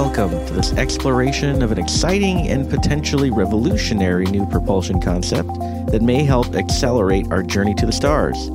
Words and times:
Welcome 0.00 0.30
to 0.46 0.52
this 0.52 0.72
exploration 0.74 1.60
of 1.60 1.72
an 1.72 1.78
exciting 1.78 2.46
and 2.46 2.70
potentially 2.70 3.32
revolutionary 3.32 4.26
new 4.26 4.46
propulsion 4.46 5.00
concept 5.00 5.48
that 5.90 6.02
may 6.02 6.22
help 6.22 6.54
accelerate 6.54 7.26
our 7.32 7.42
journey 7.42 7.74
to 7.74 7.84
the 7.84 7.90
stars. 7.90 8.48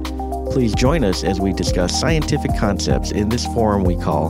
Please 0.54 0.74
join 0.74 1.04
us 1.04 1.26
as 1.26 1.42
we 1.42 1.52
discuss 1.52 2.00
scientific 2.00 2.58
concepts 2.58 3.12
in 3.12 3.28
this 3.28 3.46
forum 3.48 3.84
we 3.84 3.98
call 3.98 4.30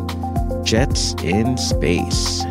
Jets 0.64 1.14
in 1.22 1.56
Space. 1.56 2.42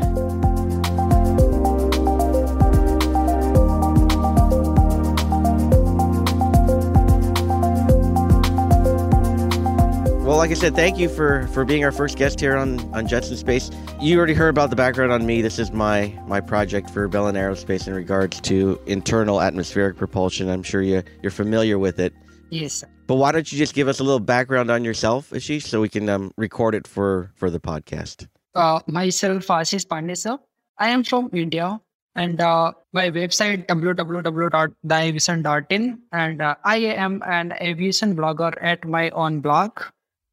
Like 10.42 10.50
I 10.50 10.54
said, 10.54 10.74
thank 10.74 10.98
you 10.98 11.08
for 11.08 11.46
for 11.54 11.64
being 11.64 11.84
our 11.84 11.92
first 11.92 12.18
guest 12.18 12.40
here 12.40 12.56
on 12.56 12.80
on 12.92 13.06
Jets 13.06 13.30
in 13.30 13.36
Space. 13.36 13.70
You 14.00 14.18
already 14.18 14.34
heard 14.34 14.48
about 14.48 14.70
the 14.70 14.74
background 14.74 15.12
on 15.12 15.24
me. 15.24 15.40
This 15.40 15.60
is 15.60 15.70
my 15.70 16.18
my 16.26 16.40
project 16.40 16.90
for 16.90 17.06
Belen 17.06 17.36
Aerospace 17.36 17.86
in 17.86 17.94
regards 17.94 18.40
to 18.40 18.80
internal 18.86 19.40
atmospheric 19.40 19.96
propulsion. 19.96 20.50
I'm 20.50 20.64
sure 20.64 20.82
you 20.82 21.04
you're 21.22 21.30
familiar 21.30 21.78
with 21.78 22.00
it. 22.00 22.12
Yes. 22.50 22.82
But 23.06 23.18
why 23.22 23.30
don't 23.30 23.52
you 23.52 23.56
just 23.56 23.72
give 23.72 23.86
us 23.86 24.00
a 24.00 24.02
little 24.02 24.18
background 24.18 24.68
on 24.68 24.82
yourself, 24.82 25.30
Ashish, 25.30 25.62
so 25.62 25.80
we 25.80 25.88
can 25.88 26.08
um, 26.08 26.32
record 26.36 26.74
it 26.74 26.88
for 26.88 27.30
for 27.36 27.48
the 27.48 27.60
podcast? 27.60 28.26
Uh, 28.56 28.80
myself, 28.88 29.46
Ashish 29.46 29.86
Pandey, 29.86 30.18
sir. 30.18 30.40
I 30.76 30.88
am 30.88 31.04
from 31.04 31.30
India, 31.32 31.80
and 32.16 32.40
uh, 32.40 32.72
my 32.92 33.10
website 33.10 33.68
www.theaviation.in, 33.68 36.02
and 36.10 36.42
uh, 36.42 36.56
I 36.64 36.78
am 36.78 37.22
an 37.24 37.52
aviation 37.60 38.16
blogger 38.16 38.52
at 38.60 38.84
my 38.84 39.10
own 39.10 39.40
blog. 39.40 39.80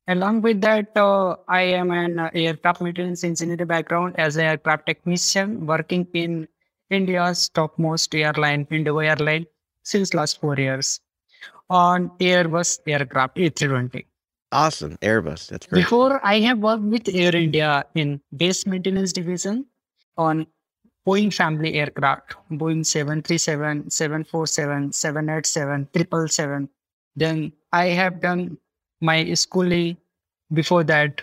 Along 0.10 0.42
with 0.42 0.60
that, 0.62 0.98
uh, 0.98 1.36
I 1.48 1.62
am 1.62 1.92
an 1.92 2.32
aircraft 2.34 2.82
maintenance 2.82 3.24
engineer 3.24 3.64
background 3.64 4.16
as 4.18 4.38
an 4.38 4.46
aircraft 4.46 4.88
technician 4.88 5.68
working 5.68 6.08
in 6.16 6.48
India's 6.90 7.48
topmost 7.50 8.16
airline, 8.16 8.66
Indigo 8.72 8.98
Airline, 8.98 9.46
since 9.84 10.16
last 10.16 10.42
four 10.42 10.56
years 10.58 11.00
on 11.70 12.10
Airbus 12.18 12.80
aircraft 12.88 13.38
A320. 13.38 14.06
Awesome, 14.52 14.98
Airbus. 14.98 15.48
That's 15.48 15.68
great. 15.68 15.84
Before, 15.84 16.20
I 16.26 16.40
have 16.40 16.58
worked 16.58 16.82
with 16.82 17.08
Air 17.14 17.36
India 17.36 17.86
in 17.94 18.20
base 18.36 18.66
maintenance 18.66 19.14
division 19.14 19.68
on 20.18 20.48
Boeing 21.08 21.32
family 21.32 21.76
aircraft, 21.76 22.34
Boeing 22.52 22.84
737, 22.84 23.92
747, 23.92 24.92
787, 24.92 25.88
777. 25.94 26.70
Then 27.16 27.54
I 27.72 27.86
have 27.90 28.20
done 28.22 28.58
my 29.02 29.34
schooling 29.34 29.98
before 30.54 30.84
that. 30.84 31.22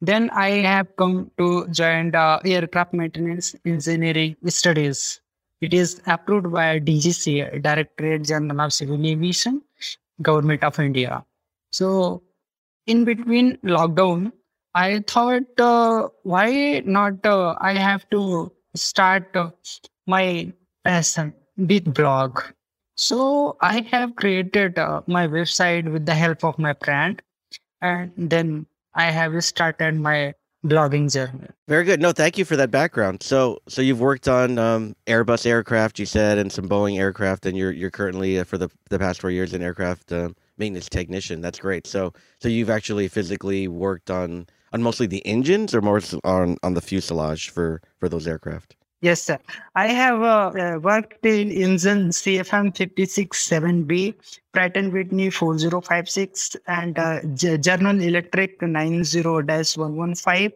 Then 0.00 0.30
I 0.30 0.48
have 0.64 0.96
come 0.96 1.30
to 1.38 1.68
join 1.68 2.10
the 2.12 2.40
aircraft 2.44 2.94
maintenance 2.94 3.54
engineering 3.64 4.36
studies. 4.46 5.20
It 5.60 5.74
is 5.74 6.00
approved 6.06 6.50
by 6.50 6.80
DGCA, 6.80 7.62
Directorate 7.62 8.24
General 8.24 8.62
of 8.62 8.72
Civil 8.72 9.04
Aviation, 9.04 9.62
Government 10.22 10.64
of 10.64 10.78
India. 10.78 11.24
So, 11.70 12.22
in 12.86 13.04
between 13.04 13.58
lockdown, 13.58 14.32
I 14.74 15.00
thought, 15.06 15.60
uh, 15.60 16.08
why 16.22 16.80
not? 16.86 17.26
Uh, 17.26 17.56
I 17.60 17.74
have 17.74 18.08
to 18.10 18.50
start 18.74 19.36
uh, 19.36 19.50
my 20.06 20.52
passion 20.84 21.34
with 21.56 21.92
blog. 21.92 22.40
So 22.96 23.56
I 23.60 23.80
have 23.90 24.16
created 24.16 24.78
uh, 24.78 25.02
my 25.06 25.26
website 25.26 25.90
with 25.90 26.06
the 26.06 26.14
help 26.14 26.44
of 26.44 26.58
my 26.58 26.74
friend, 26.74 27.20
and 27.80 28.12
then 28.16 28.66
I 28.94 29.10
have 29.10 29.42
started 29.44 29.94
my 29.94 30.34
blogging 30.64 31.10
journey. 31.10 31.48
Very 31.68 31.84
good. 31.84 32.00
No, 32.00 32.12
thank 32.12 32.36
you 32.36 32.44
for 32.44 32.56
that 32.56 32.70
background. 32.70 33.22
So, 33.22 33.60
so 33.68 33.80
you've 33.80 34.00
worked 34.00 34.28
on 34.28 34.58
um, 34.58 34.94
Airbus 35.06 35.46
aircraft, 35.46 35.98
you 35.98 36.06
said, 36.06 36.38
and 36.38 36.52
some 36.52 36.68
Boeing 36.68 36.98
aircraft, 36.98 37.46
and 37.46 37.56
you're 37.56 37.72
you're 37.72 37.90
currently 37.90 38.38
uh, 38.38 38.44
for 38.44 38.58
the 38.58 38.68
the 38.90 38.98
past 38.98 39.20
four 39.20 39.30
years 39.30 39.54
an 39.54 39.62
aircraft 39.62 40.12
um, 40.12 40.36
maintenance 40.58 40.88
technician. 40.88 41.40
That's 41.40 41.58
great. 41.58 41.86
So, 41.86 42.12
so 42.40 42.48
you've 42.48 42.70
actually 42.70 43.08
physically 43.08 43.68
worked 43.68 44.10
on 44.10 44.46
on 44.72 44.82
mostly 44.82 45.06
the 45.06 45.24
engines, 45.26 45.74
or 45.74 45.80
more 45.80 46.00
on 46.24 46.56
on 46.62 46.74
the 46.74 46.82
fuselage 46.82 47.50
for 47.50 47.80
for 47.98 48.08
those 48.08 48.26
aircraft. 48.26 48.76
Yes, 49.02 49.22
sir. 49.22 49.38
I 49.74 49.86
have 49.86 50.20
uh, 50.20 50.52
uh, 50.54 50.78
worked 50.82 51.24
in 51.24 51.50
engine 51.50 52.10
CFM 52.10 52.76
56-7B, 52.76 54.12
Pratt 54.52 54.76
& 54.76 54.92
Whitney 54.92 55.30
4056, 55.30 56.56
and 56.66 56.98
uh, 56.98 57.22
G- 57.34 57.56
General 57.56 57.98
Electric 57.98 58.60
90-115, 58.60 60.52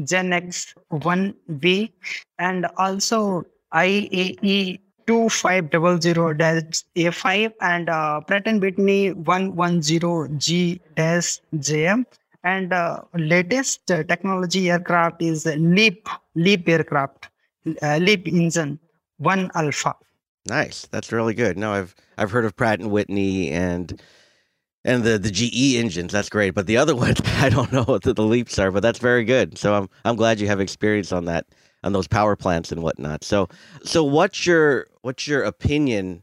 GEnx-1B, 0.00 1.90
and 2.38 2.66
also 2.76 3.46
IAE 3.72 4.78
2500-A5 5.06 7.52
and 7.62 7.88
uh, 7.88 8.20
Pratt 8.20 8.44
& 8.54 8.60
Whitney 8.60 9.14
110G-JM. 9.14 12.04
And 12.44 12.72
uh, 12.74 13.00
latest 13.14 13.90
uh, 13.90 14.02
technology 14.04 14.70
aircraft 14.70 15.22
is 15.22 15.46
LEAP, 15.46 16.06
LEAP 16.34 16.68
aircraft 16.68 17.30
uh, 17.82 17.98
engine 18.00 18.78
one 19.18 19.50
alpha. 19.54 19.94
Nice. 20.46 20.86
That's 20.90 21.12
really 21.12 21.34
good. 21.34 21.58
No, 21.58 21.72
I've 21.72 21.94
I've 22.18 22.30
heard 22.30 22.44
of 22.44 22.56
Pratt 22.56 22.80
and 22.80 22.90
Whitney 22.90 23.50
and 23.50 24.00
and 24.84 25.02
the 25.02 25.18
the 25.18 25.30
GE 25.30 25.76
engines. 25.76 26.12
That's 26.12 26.28
great. 26.28 26.50
But 26.50 26.66
the 26.66 26.76
other 26.76 26.94
ones, 27.04 27.20
I 27.24 27.48
don't 27.48 27.72
know 27.72 27.84
what 27.84 28.02
the, 28.02 28.14
the 28.14 28.22
leaps 28.22 28.58
are. 28.58 28.70
But 28.70 28.82
that's 28.82 28.98
very 28.98 29.24
good. 29.24 29.58
So 29.58 29.74
I'm 29.74 29.88
I'm 30.04 30.16
glad 30.16 30.40
you 30.40 30.46
have 30.46 30.60
experience 30.60 31.12
on 31.12 31.24
that 31.26 31.46
on 31.82 31.92
those 31.92 32.08
power 32.08 32.36
plants 32.36 32.72
and 32.72 32.82
whatnot. 32.82 33.24
So 33.24 33.48
so 33.84 34.04
what's 34.04 34.46
your 34.46 34.86
what's 35.02 35.26
your 35.26 35.42
opinion 35.42 36.22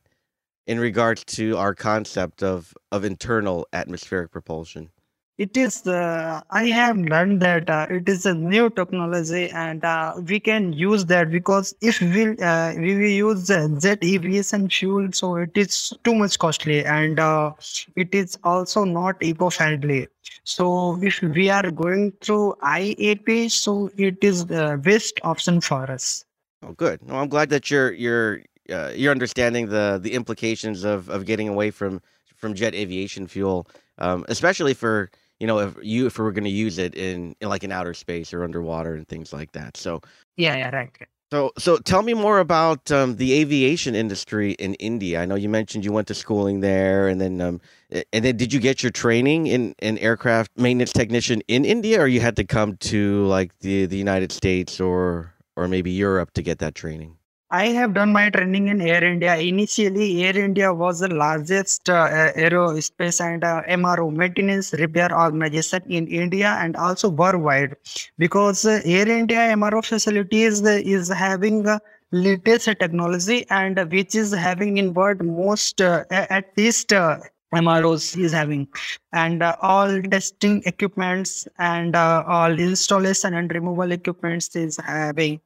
in 0.66 0.80
regards 0.80 1.25
to 1.25 1.58
our 1.58 1.75
concept 1.75 2.42
of 2.44 2.74
of 2.92 3.04
internal 3.04 3.68
atmospheric 3.74 4.31
propulsion? 4.31 4.90
It 5.38 5.57
is 5.57 5.88
uh, 5.88 6.41
i 6.51 6.66
have 6.66 6.97
learned 6.97 7.41
that 7.41 7.69
uh, 7.69 7.88
it 7.89 8.07
is 8.07 8.25
a 8.25 8.33
new 8.33 8.69
technology 8.69 9.49
and 9.49 9.83
uh, 9.83 10.13
we 10.27 10.39
can 10.39 10.71
use 10.73 11.05
that 11.05 11.31
because 11.31 11.73
if 11.81 11.99
we 12.01 12.38
uh, 12.38 12.73
we 12.75 12.95
will 12.95 13.17
use 13.31 13.47
jet 13.81 14.03
aviation 14.03 14.69
fuel 14.69 15.11
so 15.11 15.35
it 15.35 15.57
is 15.57 15.94
too 16.03 16.13
much 16.13 16.38
costly 16.38 16.85
and 16.85 17.19
uh, 17.19 17.51
it 17.95 18.13
is 18.13 18.38
also 18.44 18.83
not 18.83 19.21
eco 19.23 19.49
friendly 19.49 20.07
so 20.44 20.99
if 21.01 21.21
we 21.21 21.50
are 21.50 21.71
going 21.71 22.11
through 22.21 22.55
iap 22.63 23.51
so 23.51 23.89
it 23.97 24.17
is 24.21 24.45
the 24.45 24.79
best 24.83 25.19
option 25.23 25.61
for 25.61 25.89
us. 25.89 26.25
Oh 26.61 26.73
good. 26.73 27.01
No 27.05 27.15
i'm 27.15 27.29
glad 27.29 27.50
that 27.50 27.71
you're 27.71 27.91
you're 27.91 28.41
uh, 28.69 28.91
you're 28.95 29.11
understanding 29.11 29.67
the 29.67 30.00
the 30.01 30.13
implications 30.13 30.83
of 30.83 31.09
of 31.09 31.25
getting 31.25 31.50
away 31.50 31.71
from 31.71 32.01
from 32.35 32.53
jet 32.53 32.75
aviation 32.75 33.27
fuel 33.27 33.67
um, 33.97 34.25
especially 34.27 34.73
for 34.73 35.09
you 35.39 35.47
know, 35.47 35.59
if 35.59 35.75
you 35.81 36.05
if 36.07 36.17
we 36.17 36.25
are 36.25 36.31
going 36.31 36.44
to 36.44 36.49
use 36.49 36.77
it 36.77 36.95
in, 36.95 37.35
in 37.41 37.49
like 37.49 37.63
in 37.63 37.71
outer 37.71 37.94
space 37.94 38.33
or 38.33 38.44
underwater 38.44 38.95
and 38.95 39.07
things 39.07 39.33
like 39.33 39.51
that. 39.53 39.77
So 39.77 40.01
yeah, 40.38 40.55
yeah, 40.55 40.75
right. 40.75 40.89
So 41.31 41.51
so 41.57 41.77
tell 41.77 42.03
me 42.03 42.13
more 42.13 42.39
about 42.39 42.91
um, 42.91 43.16
the 43.16 43.33
aviation 43.33 43.95
industry 43.95 44.51
in 44.53 44.75
India. 44.75 45.19
I 45.19 45.25
know 45.25 45.33
you 45.33 45.49
mentioned 45.49 45.83
you 45.83 45.91
went 45.91 46.07
to 46.09 46.13
schooling 46.13 46.59
there, 46.59 47.07
and 47.07 47.19
then 47.19 47.41
um, 47.41 47.59
and 47.89 48.23
then 48.23 48.38
did 48.38 48.53
you 48.53 48.59
get 48.59 48.83
your 48.83 48.91
training 48.91 49.47
in 49.47 49.73
in 49.79 49.97
aircraft 49.97 50.51
maintenance 50.57 50.94
technician 50.94 51.41
in 51.47 51.65
India, 51.65 52.00
or 52.00 52.07
you 52.07 52.19
had 52.19 52.35
to 52.35 52.44
come 52.44 52.77
to 52.77 53.25
like 53.25 53.57
the 53.59 53.88
the 53.88 53.97
United 53.97 54.31
States 54.31 54.79
or 54.79 55.33
or 55.55 55.67
maybe 55.67 55.89
Europe 55.89 56.31
to 56.33 56.44
get 56.44 56.59
that 56.59 56.75
training? 56.75 57.17
I 57.53 57.68
have 57.68 57.94
done 57.94 58.12
my 58.12 58.31
training 58.31 58.69
in 58.69 58.81
Air 58.81 59.03
India. 59.03 59.38
Initially, 59.38 60.24
Air 60.25 60.36
India 60.36 60.74
was 60.74 61.01
the 61.01 61.07
largest 61.07 61.88
uh, 61.88 62.31
aerospace 62.36 63.22
and 63.22 63.44
uh, 63.44 63.62
MRO 63.68 64.12
maintenance 64.12 64.74
repair 64.74 65.16
organization 65.16 65.83
in 65.88 66.07
India 66.07 66.57
and 66.60 66.75
also 66.75 67.10
worldwide. 67.10 67.75
Because 68.18 68.66
uh, 68.66 68.81
Air 68.83 69.07
India 69.07 69.38
MRO 69.56 69.86
facilities 69.86 70.62
is 70.62 71.10
having 71.10 71.68
latest 72.12 72.66
technology 72.80 73.45
and 73.51 73.77
which 73.92 74.16
is 74.16 74.33
having 74.33 74.77
in 74.77 74.92
world 74.95 75.24
most 75.24 75.80
uh, 75.80 76.06
at 76.10 76.45
least 76.57 76.92
uh, 76.92 77.19
MROs 77.54 78.18
is 78.18 78.31
having. 78.31 78.68
And 79.12 79.44
uh, 79.44 79.56
all 79.62 80.01
testing 80.01 80.63
equipments 80.66 81.48
and 81.60 81.95
all 81.95 82.60
installation 82.60 83.36
and 83.36 83.54
removal 83.54 83.92
equipments 83.92 84.56
is 84.56 84.77
having. 84.77 85.39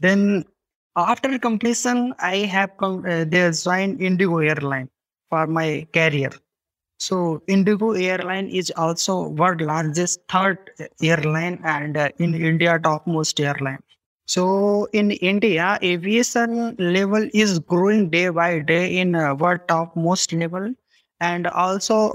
Then 0.00 0.44
after 0.96 1.38
completion, 1.38 2.14
I 2.18 2.36
have 2.38 2.76
come, 2.78 3.04
uh, 3.06 3.24
they 3.24 3.50
joined 3.52 4.00
Indigo 4.00 4.38
Airline 4.38 4.90
for 5.30 5.46
my 5.46 5.86
career. 5.92 6.30
So 6.98 7.42
Indigo 7.48 7.92
Airline 7.92 8.48
is 8.48 8.70
also 8.76 9.28
world 9.28 9.60
largest 9.60 10.20
third 10.28 10.70
airline 11.02 11.60
and 11.64 11.96
uh, 11.96 12.10
in 12.18 12.34
India 12.34 12.78
topmost 12.78 13.40
airline. 13.40 13.82
So 14.26 14.88
in 14.92 15.10
India, 15.10 15.78
aviation 15.82 16.76
level 16.78 17.28
is 17.34 17.58
growing 17.58 18.08
day 18.10 18.28
by 18.28 18.60
day 18.60 18.98
in 18.98 19.14
uh, 19.14 19.34
world 19.34 19.60
topmost 19.66 20.32
level, 20.32 20.72
and 21.20 21.46
also 21.48 22.12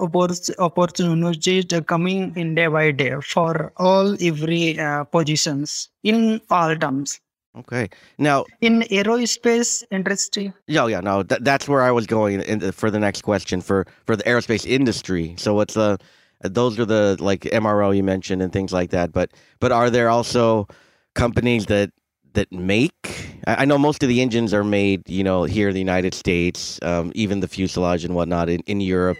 opportunities 0.60 1.66
coming 1.86 2.34
in 2.36 2.56
day 2.56 2.68
by 2.68 2.92
day 2.92 3.16
for 3.22 3.74
all 3.78 4.16
every 4.22 4.80
uh, 4.80 5.04
positions 5.04 5.90
in 6.04 6.40
all 6.50 6.76
terms. 6.76 7.20
Okay. 7.60 7.90
Now, 8.18 8.46
in 8.62 8.82
aerospace 8.84 9.84
industry. 9.92 10.54
Yeah, 10.68 10.88
yeah. 10.88 11.00
No, 11.00 11.24
that, 11.24 11.44
that's 11.44 11.68
where 11.68 11.82
I 11.82 11.92
was 11.92 12.06
going 12.06 12.40
the, 12.60 12.72
for 12.72 12.92
the 12.92 13.00
next 13.00 13.24
question 13.24 13.62
for 13.62 13.86
for 14.06 14.16
the 14.16 14.24
aerospace 14.24 14.66
industry. 14.66 15.36
So, 15.38 15.54
what's 15.54 15.74
the 15.74 15.98
those 16.42 16.80
are 16.80 16.86
the 16.86 17.18
like 17.20 17.42
MRO 17.42 17.96
you 17.96 18.04
mentioned 18.04 18.42
and 18.42 18.54
things 18.54 18.72
like 18.72 18.92
that. 18.92 19.12
But 19.12 19.32
but 19.60 19.72
are 19.72 19.90
there 19.90 20.10
also 20.10 20.68
companies 21.16 21.66
that 21.68 21.92
that 22.34 22.52
make? 22.52 23.40
I 23.48 23.66
know 23.66 23.78
most 23.78 24.04
of 24.04 24.10
the 24.10 24.22
engines 24.22 24.54
are 24.54 24.64
made, 24.64 25.08
you 25.10 25.24
know, 25.24 25.44
here 25.44 25.70
in 25.70 25.74
the 25.74 25.80
United 25.80 26.14
States, 26.14 26.80
um, 26.82 27.12
even 27.16 27.40
the 27.40 27.48
fuselage 27.48 28.04
and 28.04 28.14
whatnot 28.14 28.50
in, 28.50 28.60
in 28.62 28.82
Europe. 28.82 29.18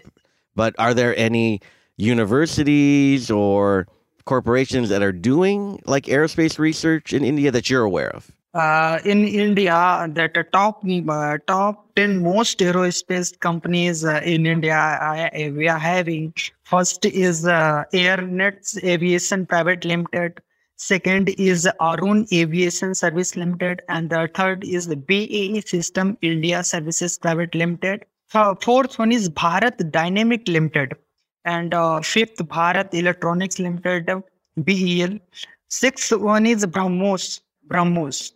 But 0.54 0.74
are 0.78 0.92
there 0.92 1.16
any 1.16 1.60
universities 1.96 3.30
or 3.30 3.86
corporations 4.28 4.90
that 4.90 5.02
are 5.02 5.12
doing 5.12 5.80
like 5.86 6.04
aerospace 6.16 6.58
research 6.58 7.12
in 7.12 7.24
India 7.24 7.50
that 7.50 7.70
you're 7.70 7.86
aware 7.92 8.10
of? 8.10 8.30
Uh, 8.54 8.98
in 9.04 9.26
India, 9.26 10.06
that 10.16 10.34
the 10.34 10.42
top 10.52 10.82
uh, 10.84 11.38
top 11.46 11.94
ten 11.96 12.22
most 12.22 12.58
aerospace 12.58 13.30
companies 13.46 14.04
uh, 14.04 14.20
in 14.24 14.46
India 14.46 14.78
we 15.56 15.68
are 15.68 15.78
having. 15.78 16.32
First 16.64 17.04
is 17.06 17.46
uh, 17.46 17.84
AirNets 17.92 18.82
Aviation 18.82 19.46
Private 19.46 19.84
Limited. 19.84 20.40
Second 20.76 21.30
is 21.50 21.68
Arun 21.80 22.26
Aviation 22.32 22.94
Service 22.94 23.34
Limited, 23.36 23.82
and 23.88 24.10
the 24.10 24.28
third 24.34 24.64
is 24.64 24.86
the 24.86 24.96
BAE 24.96 25.60
System 25.74 26.16
India 26.22 26.62
Services 26.62 27.18
Private 27.18 27.54
Limited. 27.54 28.04
Fourth 28.66 28.98
one 28.98 29.12
is 29.12 29.28
Bharat 29.28 29.90
Dynamic 29.90 30.48
Limited, 30.48 30.94
and 31.54 31.74
uh, 31.74 32.00
fifth 32.00 32.40
Bharat 32.54 32.94
Electronics 33.02 33.58
Limited 33.58 34.10
(BEL). 34.68 35.18
Sixth 35.68 36.12
one 36.12 36.46
is 36.46 36.66
BrahMos 36.66 37.40
BrahMos 37.70 38.32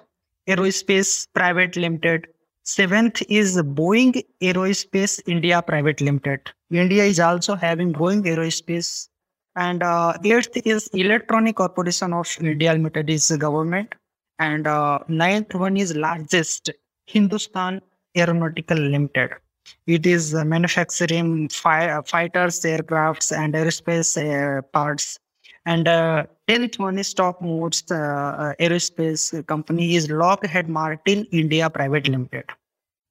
Aerospace 0.49 1.27
Private 1.35 1.77
Limited. 1.77 2.29
Seventh 2.65 3.23
is 3.29 3.57
Boeing 3.79 4.23
Aerospace 4.41 5.21
India 5.27 5.61
Private 5.71 6.01
Limited. 6.01 6.41
India 6.71 7.05
is 7.05 7.21
also 7.21 7.55
having 7.55 7.93
Boeing 7.93 8.23
Aerospace 8.33 9.09
and 9.57 9.83
uh, 9.83 10.13
eighth 10.25 10.57
is 10.65 10.89
Electronic 10.95 11.57
Corporation 11.57 12.13
of 12.13 12.37
India 12.41 12.73
Limited 12.73 13.11
is 13.11 13.31
government. 13.47 13.95
And 14.39 14.67
uh, 14.67 15.01
ninth 15.09 15.55
one 15.55 15.77
is 15.77 15.95
largest 15.95 16.71
Hindustan 17.07 17.83
Aeronautical 18.17 18.79
Limited. 18.79 19.31
It 19.87 20.07
is 20.07 20.35
uh, 20.35 20.45
manufacturing 20.45 21.49
fi- 21.49 22.01
fighters, 22.03 22.61
aircrafts, 22.61 23.37
and 23.37 23.55
aerospace 23.55 24.17
uh, 24.17 24.63
parts. 24.63 25.19
And 25.65 25.87
uh, 25.87 26.27
tenth 26.49 26.79
one 26.79 26.99
is 26.99 27.13
top 27.15 27.41
most 27.41 27.93
uh, 27.93 27.95
uh, 27.95 28.53
aerospace 28.61 29.47
company 29.47 29.95
is 29.95 30.11
Lockheed 30.11 30.69
Martin 30.69 31.25
India 31.31 31.71
Private 31.71 32.09
Limited. 32.09 32.45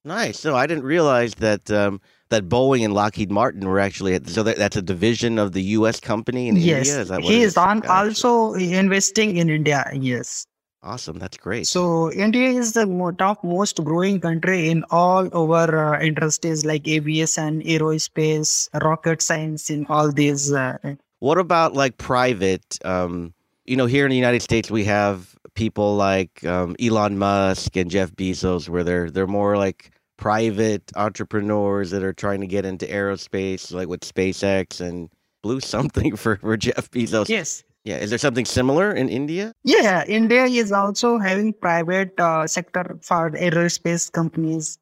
Nice. 0.04 0.40
So 0.40 0.56
I 0.56 0.66
didn't 0.66 0.84
realize 0.84 1.34
that 1.36 1.70
um, 1.70 2.00
that 2.30 2.48
Boeing 2.48 2.84
and 2.84 2.92
Lockheed 2.92 3.30
Martin 3.30 3.68
were 3.68 3.78
actually 3.78 4.14
at, 4.14 4.28
so 4.28 4.42
that, 4.42 4.56
that's 4.56 4.76
a 4.76 4.82
division 4.82 5.38
of 5.38 5.52
the 5.52 5.62
U.S. 5.76 6.00
company 6.00 6.48
in 6.48 6.56
yes. 6.56 6.88
India. 6.88 7.02
Is 7.02 7.08
that 7.08 7.22
he 7.22 7.42
is, 7.42 7.56
on 7.56 7.86
also 7.86 8.54
investing 8.54 9.36
in 9.36 9.48
India. 9.48 9.88
Yes. 9.94 10.46
Awesome. 10.84 11.18
That's 11.18 11.36
great. 11.36 11.68
So 11.68 12.10
India 12.10 12.48
is 12.48 12.72
the 12.72 13.14
top 13.16 13.44
most 13.44 13.82
growing 13.84 14.20
country 14.20 14.68
in 14.68 14.84
all 14.90 15.28
over 15.32 15.94
uh, 15.94 16.00
industries 16.00 16.64
like 16.64 16.88
aviation, 16.88 17.62
aerospace, 17.62 18.68
rocket 18.82 19.22
science, 19.22 19.70
in 19.70 19.86
all 19.86 20.10
these. 20.10 20.52
Uh, 20.52 20.78
what 21.20 21.38
about 21.38 21.74
like 21.74 21.98
private? 21.98 22.78
Um, 22.84 23.32
you 23.64 23.76
know, 23.76 23.86
here 23.86 24.04
in 24.04 24.10
the 24.10 24.16
United 24.16 24.42
States, 24.42 24.72
we 24.72 24.84
have 24.84 25.36
people 25.54 25.94
like 25.94 26.44
um, 26.44 26.74
Elon 26.80 27.16
Musk 27.16 27.76
and 27.76 27.88
Jeff 27.88 28.10
Bezos, 28.12 28.68
where 28.68 28.82
they're 28.82 29.08
they're 29.08 29.28
more 29.28 29.56
like 29.56 29.92
private 30.16 30.90
entrepreneurs 30.96 31.90
that 31.90 32.02
are 32.02 32.12
trying 32.12 32.40
to 32.40 32.46
get 32.48 32.64
into 32.64 32.86
aerospace, 32.86 33.72
like 33.72 33.86
with 33.86 34.00
SpaceX 34.00 34.80
and 34.80 35.10
Blue 35.42 35.60
something 35.60 36.16
for, 36.16 36.36
for 36.36 36.56
Jeff 36.56 36.90
Bezos. 36.90 37.28
Yes. 37.28 37.62
Yeah. 37.84 37.98
Is 37.98 38.10
there 38.10 38.18
something 38.18 38.44
similar 38.44 38.92
in 38.92 39.08
India? 39.08 39.52
Yeah. 39.64 40.04
India 40.06 40.44
is 40.44 40.72
also 40.72 41.18
having 41.18 41.52
private 41.52 42.18
uh, 42.18 42.46
sector 42.46 42.98
for 43.02 43.30
aerospace 43.30 44.10
companies. 44.10 44.78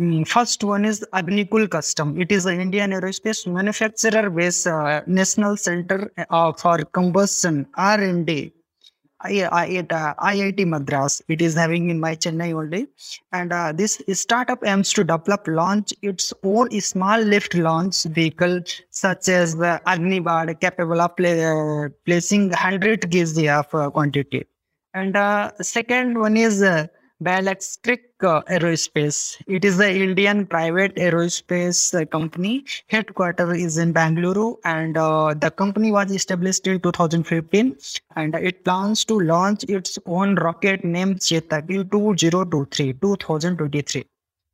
Mm, 0.00 0.26
first 0.26 0.64
one 0.64 0.84
is 0.84 1.04
Agnikul 1.12 1.68
Cosmos. 1.68 2.16
It 2.18 2.32
is 2.32 2.46
an 2.46 2.60
Indian 2.60 2.90
aerospace 2.90 3.46
manufacturer 3.46 4.30
based 4.30 4.66
uh, 4.66 5.02
national 5.06 5.58
center 5.58 6.10
uh, 6.30 6.52
for 6.52 6.78
combustion 6.78 7.66
R&D 7.76 8.52
I, 9.22 9.42
I, 9.52 9.68
at 9.74 9.92
uh, 9.92 10.14
IIT 10.18 10.66
Madras. 10.66 11.22
It 11.28 11.42
is 11.42 11.54
having 11.54 11.90
in 11.90 12.00
my 12.00 12.16
Chennai 12.16 12.54
only. 12.54 12.86
And 13.32 13.52
uh, 13.52 13.72
this 13.72 14.02
startup 14.12 14.60
aims 14.64 14.92
to 14.94 15.04
develop, 15.04 15.46
launch 15.46 15.92
its 16.02 16.32
own 16.42 16.70
small 16.80 17.20
lift 17.20 17.54
launch 17.54 18.04
vehicle, 18.04 18.62
such 18.90 19.28
as 19.28 19.56
the 19.56 19.80
Agnibaan, 19.86 20.58
capable 20.60 21.00
of 21.00 21.12
uh, 21.20 21.88
placing 22.06 22.48
100 22.48 23.02
kg 23.02 23.58
of 23.58 23.74
uh, 23.74 23.90
quantity. 23.90 24.46
And 24.94 25.16
uh, 25.16 25.52
second 25.60 26.18
one 26.18 26.36
is 26.36 26.62
uh, 27.20 27.24
Bellatrix 27.24 28.02
uh, 28.22 28.42
Aerospace. 28.42 29.36
It 29.46 29.64
is 29.64 29.76
the 29.76 29.90
Indian 29.90 30.46
private 30.46 30.94
aerospace 30.96 31.94
uh, 31.94 32.04
company. 32.06 32.64
Headquarter 32.88 33.54
is 33.54 33.78
in 33.78 33.92
Bangalore, 33.92 34.58
and 34.64 34.96
uh, 34.96 35.34
the 35.34 35.50
company 35.50 35.92
was 35.92 36.10
established 36.10 36.66
in 36.66 36.80
2015. 36.80 37.76
And 38.16 38.34
it 38.34 38.64
plans 38.64 39.04
to 39.06 39.20
launch 39.20 39.64
its 39.64 39.98
own 40.06 40.34
rocket 40.36 40.84
named 40.84 41.20
Chetak 41.20 41.70
in 41.70 41.88
2023, 41.88 42.92
2023, 42.94 44.04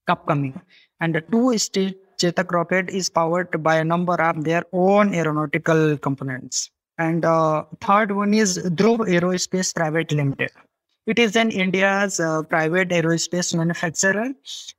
upcoming. 0.09 0.61
And 1.01 1.15
the 1.15 1.21
two-stage 1.21 1.95
Chetak 2.19 2.51
rocket 2.51 2.91
is 2.91 3.11
powered 3.11 3.63
by 3.63 3.77
a 3.77 3.85
number 3.85 4.15
of 4.15 4.45
their 4.45 4.65
own 4.73 5.15
aeronautical 5.15 5.99
components. 5.99 6.71
And 6.99 7.27
uh, 7.27 7.65
third 7.81 8.13
one 8.13 8.33
is 8.33 8.59
Dhruv 8.59 9.01
Aerospace 9.01 9.75
Private 9.75 10.13
Limited. 10.13 10.51
It 11.06 11.20
is 11.20 11.37
an 11.37 11.53
India's 11.53 12.19
uh, 12.19 12.43
private 12.43 12.88
aerospace 12.88 13.55
manufacturer 13.55 14.32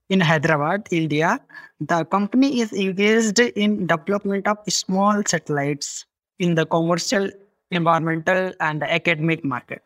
in 0.10 0.20
Hyderabad, 0.20 0.90
India. 0.92 1.40
The 1.80 2.04
company 2.04 2.60
is 2.60 2.74
engaged 2.74 3.40
in 3.40 3.88
development 3.88 4.46
of 4.46 4.58
small 4.68 5.24
satellites 5.26 6.06
in 6.40 6.56
the 6.56 6.66
commercial, 6.66 7.30
environmental, 7.72 8.52
and 8.60 8.84
academic 8.84 9.46
market. 9.46 9.84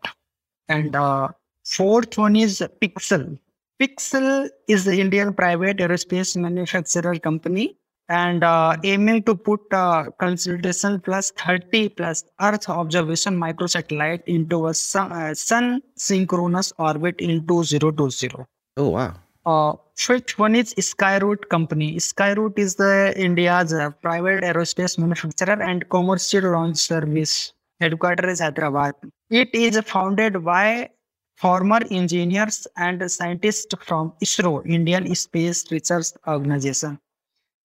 And 0.67 0.95
uh, 0.95 1.27
fourth 1.63 2.17
one 2.17 2.36
is 2.36 2.63
Pixxel. 2.81 3.38
Pixxel 3.79 4.50
is 4.67 4.86
the 4.86 5.00
Indian 5.00 5.36
private 5.36 5.77
aerospace 5.77 6.36
manufacturer 6.36 7.19
company 7.19 7.77
and 8.10 8.43
uh, 8.43 8.75
aiming 8.84 9.24
to 9.24 9.36
put 9.36 9.62
uh, 9.72 10.05
consultation 10.20 11.00
plus 11.00 11.31
30 11.31 11.89
plus 11.89 12.24
Earth 12.41 12.67
observation 12.70 13.38
microsatellite 13.38 14.24
into 14.25 14.67
a 14.67 14.74
sun, 14.74 15.12
uh, 15.12 15.34
sun 15.34 15.81
synchronous 15.96 16.74
orbit 16.77 17.15
in 17.20 17.46
2020. 17.48 18.29
Oh, 18.77 18.89
wow. 18.89 19.13
Uh, 19.46 19.74
which 20.08 20.38
one 20.38 20.55
is 20.55 20.74
Skyroot 20.75 21.50
company. 21.50 21.96
Skyroot 21.96 22.60
is 22.60 22.75
the 22.75 23.13
India's 23.15 23.74
uh, 23.74 23.89
private 24.01 24.43
aerospace 24.43 24.98
manufacturer 24.98 25.62
and 25.62 25.89
commercial 25.89 26.51
launch 26.51 26.77
service. 26.77 27.53
Headquarters 27.79 28.34
is 28.34 28.39
Hyderabad. 28.39 28.93
It 29.29 29.50
is 29.53 29.79
founded 29.79 30.43
by 30.43 30.89
former 31.38 31.79
engineers 31.89 32.67
and 32.77 33.10
scientists 33.10 33.74
from 33.79 34.13
ISRO, 34.22 34.63
Indian 34.65 35.15
Space 35.15 35.72
Research 35.72 36.08
Organization 36.27 37.00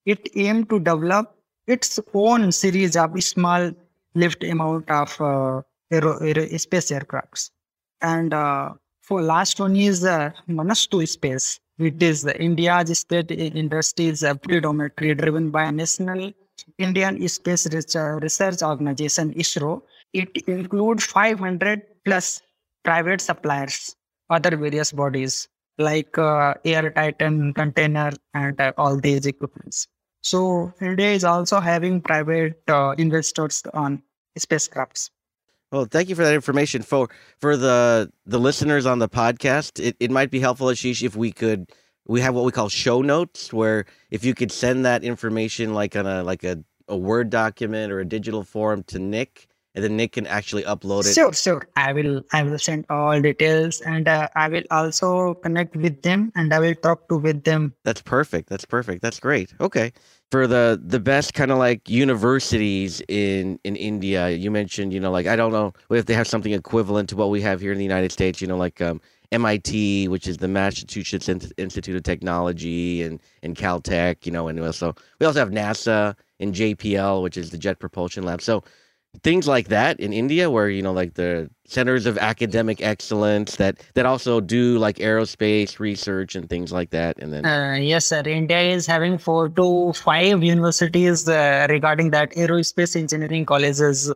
it 0.06 0.30
aimed 0.36 0.70
to 0.70 0.78
develop 0.78 1.36
its 1.66 1.98
own 2.14 2.52
series 2.52 2.96
of 2.96 3.22
small 3.22 3.70
lift 4.14 4.42
amount 4.44 4.88
of 4.88 5.20
uh, 5.20 5.60
aero, 5.90 6.18
aero, 6.18 6.46
space 6.56 6.90
aircrafts. 6.90 7.50
And 8.00 8.32
uh, 8.32 8.74
for 9.02 9.20
last 9.20 9.60
one 9.60 9.76
is 9.76 10.04
uh, 10.04 10.30
Manastu 10.48 11.06
Space, 11.06 11.60
which 11.76 12.00
is 12.00 12.24
India's 12.24 12.98
state 12.98 13.30
industry 13.30 14.06
is 14.06 14.22
uh, 14.22 14.34
predominantly 14.34 15.14
driven 15.14 15.50
by 15.50 15.70
National 15.70 16.32
Indian 16.78 17.28
Space 17.28 17.66
Research 17.72 18.62
Organization 18.62 19.34
ISRO. 19.34 19.82
It 20.12 20.36
includes 20.46 21.04
500 21.04 21.82
plus 22.04 22.42
private 22.84 23.20
suppliers, 23.20 23.96
other 24.30 24.56
various 24.56 24.92
bodies 24.92 25.48
like 25.78 26.16
uh, 26.16 26.54
Air 26.64 26.90
Titan, 26.90 27.52
container, 27.52 28.12
and 28.32 28.58
uh, 28.60 28.72
all 28.78 28.98
these 28.98 29.26
equipments. 29.26 29.88
So 30.26 30.72
India 30.80 31.12
is 31.12 31.22
also 31.22 31.60
having 31.60 32.00
private 32.00 32.60
uh, 32.66 32.96
investors 32.98 33.62
on 33.72 34.02
spacecrafts. 34.36 35.10
Well, 35.70 35.84
thank 35.84 36.08
you 36.08 36.16
for 36.16 36.24
that 36.24 36.34
information. 36.34 36.82
For 36.82 37.08
for 37.38 37.56
the 37.56 38.10
the 38.26 38.40
listeners 38.40 38.86
on 38.86 38.98
the 38.98 39.08
podcast, 39.08 39.78
it, 39.78 39.94
it 40.00 40.10
might 40.10 40.32
be 40.32 40.40
helpful, 40.40 40.66
Ashish, 40.66 41.04
if 41.04 41.14
we 41.14 41.30
could 41.30 41.70
we 42.08 42.20
have 42.22 42.34
what 42.34 42.44
we 42.44 42.50
call 42.50 42.68
show 42.68 43.02
notes, 43.02 43.52
where 43.52 43.84
if 44.10 44.24
you 44.24 44.34
could 44.34 44.50
send 44.50 44.84
that 44.84 45.04
information 45.04 45.74
like 45.74 45.94
on 45.94 46.06
a 46.06 46.24
like 46.24 46.42
a, 46.42 46.58
a 46.88 46.96
Word 46.96 47.30
document 47.30 47.92
or 47.92 48.00
a 48.00 48.04
digital 48.04 48.42
form 48.42 48.82
to 48.84 48.98
Nick, 48.98 49.46
and 49.76 49.84
then 49.84 49.96
Nick 49.96 50.12
can 50.12 50.26
actually 50.26 50.64
upload 50.64 51.06
it. 51.06 51.14
Sure, 51.14 51.32
sure. 51.32 51.68
I 51.76 51.92
will. 51.92 52.22
I 52.32 52.42
will 52.42 52.58
send 52.58 52.86
all 52.90 53.20
details, 53.20 53.80
and 53.82 54.08
uh, 54.08 54.26
I 54.34 54.48
will 54.48 54.64
also 54.72 55.34
connect 55.34 55.76
with 55.76 56.02
them, 56.02 56.32
and 56.34 56.52
I 56.52 56.58
will 56.58 56.74
talk 56.74 57.08
to 57.10 57.16
with 57.16 57.44
them. 57.44 57.74
That's 57.84 58.02
perfect. 58.02 58.48
That's 58.48 58.64
perfect. 58.64 59.02
That's 59.02 59.20
great. 59.20 59.54
Okay. 59.60 59.92
For 60.32 60.48
the 60.48 60.80
the 60.84 60.98
best 60.98 61.34
kind 61.34 61.52
of 61.52 61.58
like 61.58 61.88
universities 61.88 63.00
in 63.08 63.60
in 63.62 63.76
India, 63.76 64.30
you 64.30 64.50
mentioned, 64.50 64.92
you 64.92 64.98
know, 64.98 65.12
like 65.12 65.26
I 65.26 65.36
don't 65.36 65.52
know 65.52 65.72
if 65.90 66.06
they 66.06 66.14
have 66.14 66.26
something 66.26 66.52
equivalent 66.52 67.08
to 67.10 67.16
what 67.16 67.30
we 67.30 67.40
have 67.42 67.60
here 67.60 67.70
in 67.70 67.78
the 67.78 67.84
United 67.84 68.10
States. 68.10 68.40
You 68.40 68.48
know, 68.48 68.56
like 68.56 68.80
um, 68.80 69.00
MIT, 69.30 70.08
which 70.08 70.26
is 70.26 70.38
the 70.38 70.48
Massachusetts 70.48 71.28
Institute 71.28 71.94
of 71.94 72.02
Technology, 72.02 73.02
and 73.04 73.20
and 73.44 73.54
Caltech. 73.54 74.26
You 74.26 74.32
know, 74.32 74.48
and 74.48 74.58
also 74.58 74.96
we 75.20 75.26
also 75.26 75.38
have 75.38 75.50
NASA 75.50 76.16
and 76.40 76.52
JPL, 76.52 77.22
which 77.22 77.36
is 77.36 77.50
the 77.50 77.58
Jet 77.58 77.78
Propulsion 77.78 78.24
Lab. 78.24 78.42
So 78.42 78.64
things 79.22 79.46
like 79.48 79.68
that 79.68 80.00
in 80.00 80.12
India, 80.12 80.50
where 80.50 80.68
you 80.68 80.82
know, 80.82 80.92
like 80.92 81.14
the 81.14 81.50
centers 81.66 82.06
of 82.06 82.18
academic 82.18 82.80
excellence 82.82 83.56
that 83.56 83.82
that 83.94 84.06
also 84.06 84.40
do 84.40 84.78
like 84.78 84.96
aerospace 84.96 85.78
research 85.78 86.34
and 86.34 86.48
things 86.48 86.72
like 86.72 86.90
that. 86.90 87.18
And 87.18 87.32
then, 87.32 87.44
uh, 87.44 87.74
yes, 87.74 88.06
sir, 88.06 88.22
India 88.24 88.60
is 88.60 88.86
having 88.86 89.18
four 89.18 89.48
to 89.50 89.92
five 89.92 90.42
universities 90.42 91.28
uh, 91.28 91.66
regarding 91.68 92.10
that 92.10 92.30
aerospace 92.32 92.96
engineering 92.96 93.46
colleges. 93.46 94.12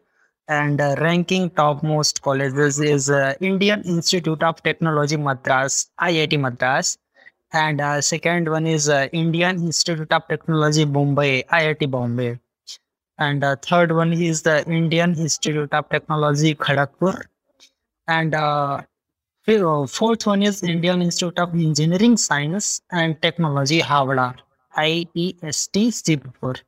And 0.48 0.80
uh, 0.80 0.96
ranking 0.98 1.50
topmost 1.50 2.22
colleges 2.22 2.80
is 2.80 3.08
uh, 3.08 3.34
Indian 3.40 3.82
Institute 3.82 4.42
of 4.42 4.60
Technology 4.64 5.16
Madras, 5.16 5.86
IIT 6.00 6.40
Madras, 6.40 6.98
and 7.52 7.80
uh, 7.80 8.00
second 8.00 8.48
one 8.48 8.66
is 8.66 8.88
uh, 8.88 9.06
Indian 9.12 9.62
Institute 9.62 10.10
of 10.10 10.26
Technology 10.26 10.84
Bombay, 10.84 11.44
IIT 11.44 11.88
Bombay 11.88 12.40
and 13.20 13.44
uh, 13.44 13.56
third 13.56 13.92
one 13.92 14.12
is 14.12 14.42
the 14.42 14.66
Indian 14.66 15.10
Institute 15.10 15.72
of 15.72 15.88
Technology 15.90 16.54
Kharagpur, 16.54 17.22
and 18.08 18.34
uh, 18.34 18.82
fourth 19.86 20.26
one 20.26 20.42
is 20.42 20.62
Indian 20.62 21.02
Institute 21.02 21.38
of 21.38 21.54
Engineering 21.54 22.16
Science 22.16 22.80
and 22.90 23.20
Technology 23.20 23.80
Havla, 23.80 24.34
IEST 24.76 25.74
Shibpur. 26.00 26.60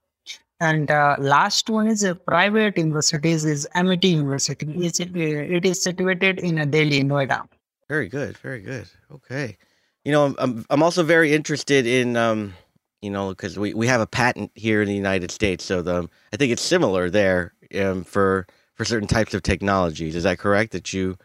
And 0.61 0.93
uh, 0.93 1.17
last 1.19 1.69
one 1.69 1.89
is 1.89 2.05
a 2.05 2.15
private 2.15 2.79
universities 2.79 3.45
is 3.45 3.67
Amity 3.75 4.09
University. 4.09 4.67
It's, 4.87 5.01
it 5.01 5.65
is 5.65 5.83
situated 5.83 6.39
in 6.39 6.71
Delhi, 6.71 7.03
Noida. 7.03 7.49
Very 7.89 8.09
good, 8.09 8.37
very 8.39 8.61
good. 8.61 8.89
Okay, 9.11 9.57
you 10.05 10.13
know, 10.13 10.35
I'm 10.39 10.65
I'm 10.71 10.83
also 10.83 11.03
very 11.03 11.33
interested 11.33 11.87
in 11.87 12.17
um, 12.17 12.55
you 13.03 13.11
know, 13.11 13.31
because 13.31 13.59
we, 13.59 13.75
we 13.75 13.87
have 13.89 14.01
a 14.01 14.07
patent 14.07 14.51
here 14.55 14.81
in 14.81 14.89
the 14.89 14.95
United 14.95 15.31
States. 15.31 15.65
So 15.65 15.83
the 15.83 16.09
I 16.33 16.37
think 16.37 16.53
it's 16.53 16.63
similar 16.63 17.11
there 17.11 17.53
um, 17.79 18.05
for 18.05 18.47
for 18.75 18.85
certain 18.85 19.09
types 19.09 19.35
of 19.35 19.43
technologies. 19.43 20.17
Is 20.17 20.23
that 20.23 20.39
correct? 20.39 20.73
That 20.73 20.93
you 20.93 21.19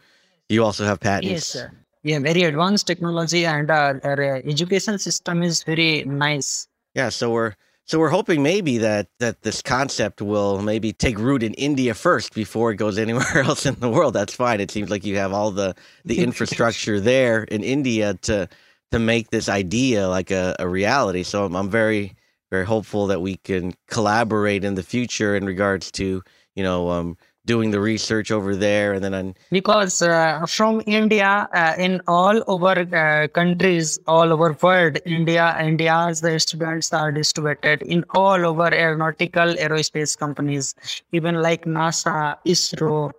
you 0.48 0.64
also 0.64 0.84
have 0.84 1.00
patents? 1.00 1.30
Yes, 1.30 1.46
sir. 1.46 1.72
Yeah, 2.02 2.20
very 2.20 2.42
advanced 2.42 2.86
technology, 2.86 3.44
and 3.44 3.70
uh, 3.70 3.94
our 4.04 4.36
education 4.44 4.98
system 4.98 5.42
is 5.42 5.62
very 5.62 6.04
nice. 6.04 6.68
Yeah, 6.94 7.08
so 7.08 7.30
we're 7.30 7.54
so 7.84 7.98
we're 7.98 8.10
hoping 8.10 8.42
maybe 8.42 8.78
that 8.78 9.08
that 9.18 9.42
this 9.42 9.62
concept 9.62 10.20
will 10.20 10.60
maybe 10.60 10.92
take 10.92 11.18
root 11.18 11.42
in 11.42 11.54
India 11.54 11.94
first 11.94 12.34
before 12.34 12.70
it 12.70 12.76
goes 12.76 12.98
anywhere 13.06 13.38
else 13.38 13.66
in 13.66 13.74
the 13.80 13.88
world. 13.88 14.14
That's 14.14 14.34
fine. 14.34 14.60
It 14.60 14.70
seems 14.70 14.90
like 14.90 15.04
you 15.04 15.16
have 15.16 15.32
all 15.32 15.50
the 15.50 15.74
the 16.04 16.18
infrastructure 16.28 17.00
there 17.00 17.44
in 17.44 17.62
India 17.64 18.14
to 18.22 18.48
to 18.92 18.98
make 18.98 19.30
this 19.30 19.48
idea 19.48 20.08
like 20.08 20.30
a, 20.30 20.56
a 20.58 20.68
reality. 20.68 21.22
So 21.22 21.44
I'm, 21.44 21.56
I'm 21.56 21.70
very 21.70 22.14
very 22.50 22.64
hopeful 22.64 23.06
that 23.08 23.20
we 23.20 23.36
can 23.36 23.74
collaborate 23.88 24.64
in 24.64 24.74
the 24.74 24.82
future 24.82 25.36
in 25.36 25.44
regards 25.44 25.90
to 25.92 26.22
you 26.54 26.62
know 26.62 26.90
um, 26.90 27.16
doing 27.44 27.70
the 27.70 27.80
research 27.80 28.30
over 28.30 28.54
there. 28.54 28.92
And 28.92 29.02
then 29.02 29.14
on 29.14 29.34
because 29.50 30.02
uh, 30.02 30.44
from 30.46 30.82
india 30.86 31.48
uh, 31.52 31.74
in 31.78 32.00
all 32.06 32.42
over 32.46 32.74
uh, 32.78 33.28
countries 33.28 33.98
all 34.06 34.32
over 34.32 34.56
world 34.62 34.98
india 35.04 35.56
india's 35.60 36.20
the 36.20 36.38
students 36.38 36.92
are 36.92 37.10
distributed 37.12 37.82
in 37.82 38.04
all 38.14 38.46
over 38.46 38.72
aeronautical 38.72 39.54
aerospace 39.54 40.16
companies. 40.16 40.74
Even 41.12 41.42
like 41.42 41.64
nasa 41.64 42.36
isro 42.46 43.12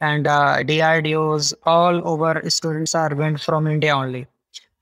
and 0.00 0.26
uh, 0.26 0.56
drdos 0.70 1.54
all 1.64 2.06
over 2.12 2.42
students 2.50 2.94
are 2.94 3.14
went 3.14 3.40
from 3.40 3.66
india 3.66 3.94
only 3.94 4.26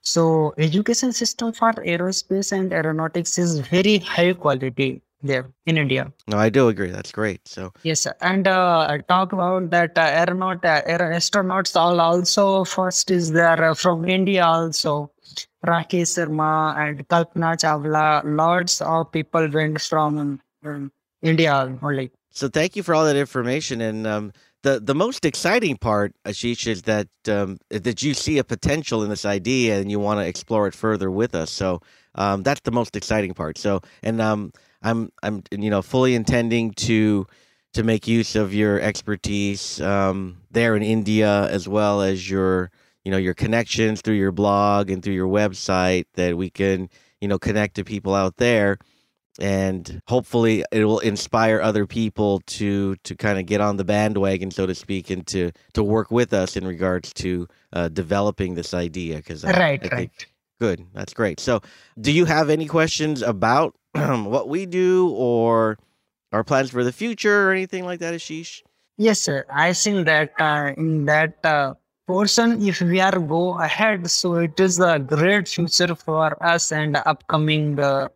so 0.02 0.52
education 0.58 1.12
system 1.12 1.52
for 1.52 1.72
aerospace 1.74 2.52
and 2.52 2.72
aeronautics 2.72 3.38
is 3.38 3.60
very 3.60 3.98
high 3.98 4.32
quality 4.32 5.00
there 5.22 5.48
in 5.66 5.78
India. 5.78 6.12
No, 6.26 6.36
I 6.36 6.48
do 6.48 6.68
agree. 6.68 6.90
That's 6.90 7.12
great. 7.12 7.46
So 7.46 7.72
yes, 7.84 8.06
and 8.20 8.48
uh, 8.48 8.98
talk 9.08 9.32
about 9.32 9.70
that 9.70 9.96
uh, 9.96 10.00
aeronaut 10.00 10.64
uh, 10.64 10.82
aer- 10.86 11.12
astronauts 11.14 11.76
all 11.76 12.00
also 12.00 12.64
first 12.64 13.10
is 13.10 13.30
there 13.30 13.70
uh, 13.70 13.74
from 13.74 14.08
India 14.08 14.44
also. 14.44 15.10
Rakesh 15.64 16.18
Sharma 16.18 16.76
and 16.76 17.08
Kalpana 17.08 17.54
Chawla, 17.56 18.22
lots 18.24 18.80
of 18.80 19.12
people 19.12 19.48
went 19.48 19.80
from 19.80 20.40
um, 20.64 20.92
India 21.22 21.78
only. 21.80 22.10
So 22.32 22.48
thank 22.48 22.74
you 22.74 22.82
for 22.82 22.94
all 22.94 23.04
that 23.04 23.16
information 23.16 23.80
and. 23.80 24.06
Um, 24.06 24.32
the 24.62 24.80
the 24.80 24.94
most 24.94 25.24
exciting 25.24 25.76
part, 25.76 26.14
Ashish, 26.24 26.66
is 26.66 26.82
that 26.82 27.08
um, 27.28 27.58
that 27.70 28.02
you 28.02 28.14
see 28.14 28.38
a 28.38 28.44
potential 28.44 29.02
in 29.02 29.10
this 29.10 29.24
idea 29.24 29.80
and 29.80 29.90
you 29.90 29.98
want 29.98 30.20
to 30.20 30.26
explore 30.26 30.66
it 30.66 30.74
further 30.74 31.10
with 31.10 31.34
us. 31.34 31.50
So 31.50 31.80
um, 32.14 32.42
that's 32.42 32.60
the 32.60 32.70
most 32.72 32.96
exciting 32.96 33.34
part. 33.34 33.58
So 33.58 33.80
and 34.02 34.20
um, 34.20 34.52
I'm 34.82 35.10
I'm 35.22 35.42
you 35.50 35.70
know 35.70 35.82
fully 35.82 36.14
intending 36.14 36.72
to 36.72 37.26
to 37.74 37.82
make 37.82 38.06
use 38.06 38.36
of 38.36 38.54
your 38.54 38.80
expertise 38.80 39.80
um, 39.80 40.38
there 40.50 40.76
in 40.76 40.82
India 40.82 41.48
as 41.48 41.68
well 41.68 42.02
as 42.02 42.28
your 42.30 42.70
you 43.04 43.10
know 43.10 43.18
your 43.18 43.34
connections 43.34 44.00
through 44.00 44.14
your 44.14 44.32
blog 44.32 44.90
and 44.90 45.02
through 45.02 45.14
your 45.14 45.28
website 45.28 46.04
that 46.14 46.36
we 46.36 46.50
can 46.50 46.88
you 47.20 47.28
know 47.28 47.38
connect 47.38 47.76
to 47.76 47.84
people 47.84 48.14
out 48.14 48.36
there 48.36 48.78
and 49.40 50.00
hopefully 50.08 50.64
it 50.72 50.84
will 50.84 50.98
inspire 51.00 51.60
other 51.60 51.86
people 51.86 52.40
to 52.46 52.96
to 52.96 53.14
kind 53.14 53.38
of 53.38 53.46
get 53.46 53.60
on 53.60 53.76
the 53.76 53.84
bandwagon 53.84 54.50
so 54.50 54.66
to 54.66 54.74
speak 54.74 55.08
and 55.08 55.26
to 55.26 55.50
to 55.72 55.82
work 55.82 56.10
with 56.10 56.32
us 56.34 56.56
in 56.56 56.66
regards 56.66 57.12
to 57.14 57.48
uh, 57.72 57.88
developing 57.88 58.54
this 58.54 58.74
idea 58.74 59.16
because 59.16 59.42
right 59.44 59.92
I 59.92 59.96
right 59.96 60.26
good 60.62 60.86
that's 60.94 61.12
great. 61.12 61.40
So 61.40 61.60
do 62.00 62.12
you 62.12 62.24
have 62.24 62.48
any 62.48 62.66
questions 62.66 63.20
about 63.20 63.74
what 64.36 64.48
we 64.48 64.64
do 64.64 65.10
or 65.10 65.76
our 66.30 66.44
plans 66.44 66.70
for 66.70 66.84
the 66.84 66.92
future 66.92 67.48
or 67.48 67.50
anything 67.50 67.84
like 67.84 67.98
that 67.98 68.14
ashish? 68.14 68.62
Yes 68.96 69.18
sir. 69.18 69.44
I 69.50 69.72
think 69.72 70.06
that 70.06 70.30
uh, 70.38 70.72
in 70.76 71.06
that 71.06 71.34
uh, 71.42 71.74
portion 72.06 72.62
if 72.62 72.80
we 72.80 73.00
are 73.00 73.18
go 73.18 73.58
ahead 73.58 74.08
so 74.08 74.34
it 74.36 74.58
is 74.60 74.78
a 74.78 75.00
great 75.00 75.48
future 75.48 75.94
for 75.96 76.28
us 76.54 76.70
and 76.70 76.96
upcoming 77.12 77.80
uh, 77.80 77.90
uh, 77.90 78.08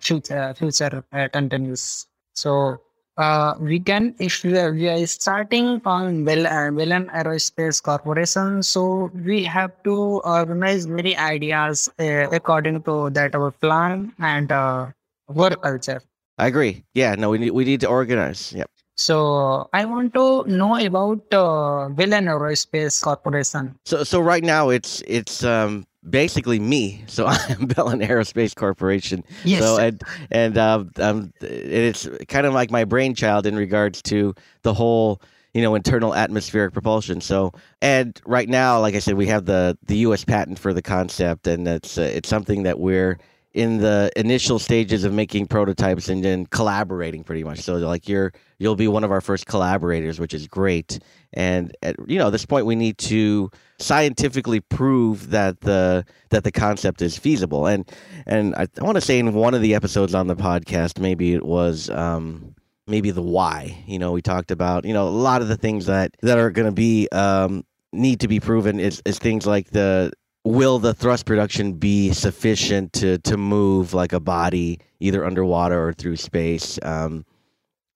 future 0.00 0.54
future 0.56 1.04
uh, 1.12 1.28
continues. 1.28 2.06
So 2.34 2.80
uh, 3.16 3.54
we 3.60 3.78
can 3.78 4.14
if 4.18 4.42
we 4.42 4.58
are, 4.58 4.72
we 4.72 4.88
are 4.88 5.06
starting 5.06 5.80
on 5.84 6.24
well 6.24 6.46
uh, 6.46 6.70
Velan 6.74 7.06
Aerospace 7.14 7.82
Corporation, 7.82 8.62
so 8.62 9.10
we 9.14 9.44
have 9.44 9.70
to 9.84 10.20
organize 10.24 10.86
many 10.86 11.16
ideas 11.16 11.88
uh, 11.98 12.28
according 12.32 12.82
to 12.82 13.10
that 13.10 13.34
our 13.34 13.50
plan 13.52 14.12
and 14.18 14.50
uh, 14.50 14.86
work 15.28 15.62
culture. 15.62 16.02
I 16.38 16.48
agree. 16.48 16.84
Yeah, 16.94 17.14
no, 17.14 17.30
we 17.30 17.38
need 17.38 17.50
we 17.50 17.64
need 17.64 17.80
to 17.82 17.88
organize. 17.88 18.52
Yep. 18.52 18.68
So 18.96 19.68
I 19.72 19.84
want 19.84 20.14
to 20.14 20.44
know 20.46 20.76
about 20.78 21.22
uh, 21.32 21.90
Velan 21.94 22.26
Aerospace 22.26 23.02
Corporation. 23.02 23.78
So 23.86 24.02
so 24.02 24.20
right 24.20 24.42
now 24.42 24.70
it's 24.70 25.02
it's 25.06 25.44
um 25.44 25.86
basically 26.08 26.58
me. 26.58 27.04
So 27.06 27.26
I'm 27.28 27.66
Belen 27.66 28.00
Aerospace 28.00 28.54
Corporation. 28.54 29.24
Yes. 29.44 29.62
So 29.62 29.78
and 29.78 30.02
and 30.30 30.58
uh, 30.58 30.84
um, 30.98 31.32
it's 31.40 32.08
kind 32.28 32.46
of 32.46 32.54
like 32.54 32.70
my 32.70 32.84
brainchild 32.84 33.46
in 33.46 33.56
regards 33.56 34.02
to 34.02 34.34
the 34.62 34.74
whole 34.74 35.20
you 35.52 35.62
know 35.62 35.74
internal 35.74 36.14
atmospheric 36.14 36.72
propulsion. 36.72 37.20
So 37.20 37.52
and 37.80 38.20
right 38.26 38.48
now, 38.48 38.80
like 38.80 38.94
I 38.94 38.98
said, 38.98 39.14
we 39.14 39.26
have 39.26 39.46
the 39.46 39.78
the 39.86 39.98
U.S. 39.98 40.24
patent 40.24 40.58
for 40.58 40.72
the 40.72 40.82
concept, 40.82 41.46
and 41.46 41.66
it's 41.66 41.98
uh, 41.98 42.02
it's 42.02 42.28
something 42.28 42.64
that 42.64 42.78
we're 42.78 43.18
in 43.54 43.78
the 43.78 44.10
initial 44.16 44.58
stages 44.58 45.04
of 45.04 45.12
making 45.12 45.46
prototypes 45.46 46.08
and 46.08 46.24
then 46.24 46.44
collaborating 46.46 47.22
pretty 47.22 47.44
much. 47.44 47.60
So 47.60 47.76
like 47.76 48.08
you're 48.08 48.32
you'll 48.58 48.74
be 48.74 48.88
one 48.88 49.04
of 49.04 49.12
our 49.12 49.20
first 49.20 49.46
collaborators 49.46 50.18
which 50.18 50.34
is 50.34 50.48
great. 50.48 50.98
And 51.32 51.74
at 51.80 51.96
you 52.08 52.18
know 52.18 52.26
at 52.26 52.30
this 52.30 52.44
point 52.44 52.66
we 52.66 52.74
need 52.74 52.98
to 52.98 53.50
scientifically 53.78 54.60
prove 54.60 55.30
that 55.30 55.60
the 55.60 56.04
that 56.30 56.42
the 56.42 56.50
concept 56.50 57.00
is 57.00 57.16
feasible. 57.16 57.66
And 57.66 57.90
and 58.26 58.54
i, 58.56 58.66
I 58.78 58.84
want 58.84 58.96
to 58.96 59.00
say 59.00 59.20
in 59.20 59.32
one 59.32 59.54
of 59.54 59.62
the 59.62 59.74
episodes 59.74 60.14
on 60.14 60.26
the 60.26 60.36
podcast 60.36 60.98
maybe 60.98 61.32
it 61.32 61.44
was 61.44 61.88
um 61.90 62.56
maybe 62.88 63.12
the 63.12 63.22
why. 63.22 63.84
You 63.86 64.00
know 64.00 64.10
we 64.10 64.20
talked 64.20 64.50
about 64.50 64.84
you 64.84 64.92
know 64.92 65.06
a 65.06 65.10
lot 65.10 65.42
of 65.42 65.48
the 65.48 65.56
things 65.56 65.86
that 65.86 66.16
that 66.22 66.38
are 66.38 66.50
going 66.50 66.66
to 66.66 66.72
be 66.72 67.08
um 67.12 67.64
need 67.92 68.18
to 68.18 68.26
be 68.26 68.40
proven 68.40 68.80
is, 68.80 69.00
is 69.04 69.20
things 69.20 69.46
like 69.46 69.70
the 69.70 70.12
will 70.44 70.78
the 70.78 70.94
thrust 70.94 71.26
production 71.26 71.72
be 71.72 72.12
sufficient 72.12 72.92
to 72.94 73.18
to 73.18 73.36
move 73.36 73.94
like 73.94 74.12
a 74.12 74.20
body 74.20 74.80
either 75.00 75.24
underwater 75.24 75.88
or 75.88 75.92
through 75.92 76.16
space? 76.16 76.78
Um, 76.82 77.24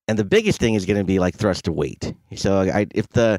and 0.09 0.19
the 0.19 0.25
biggest 0.25 0.59
thing 0.59 0.75
is 0.75 0.87
going 0.87 0.99
to 0.99 1.05
be 1.05 1.19
like 1.19 1.35
thrust 1.35 1.67
to 1.67 1.73
weight. 1.73 2.15
So 2.35 2.61
I, 2.61 2.87
if 2.95 3.09
the 3.11 3.39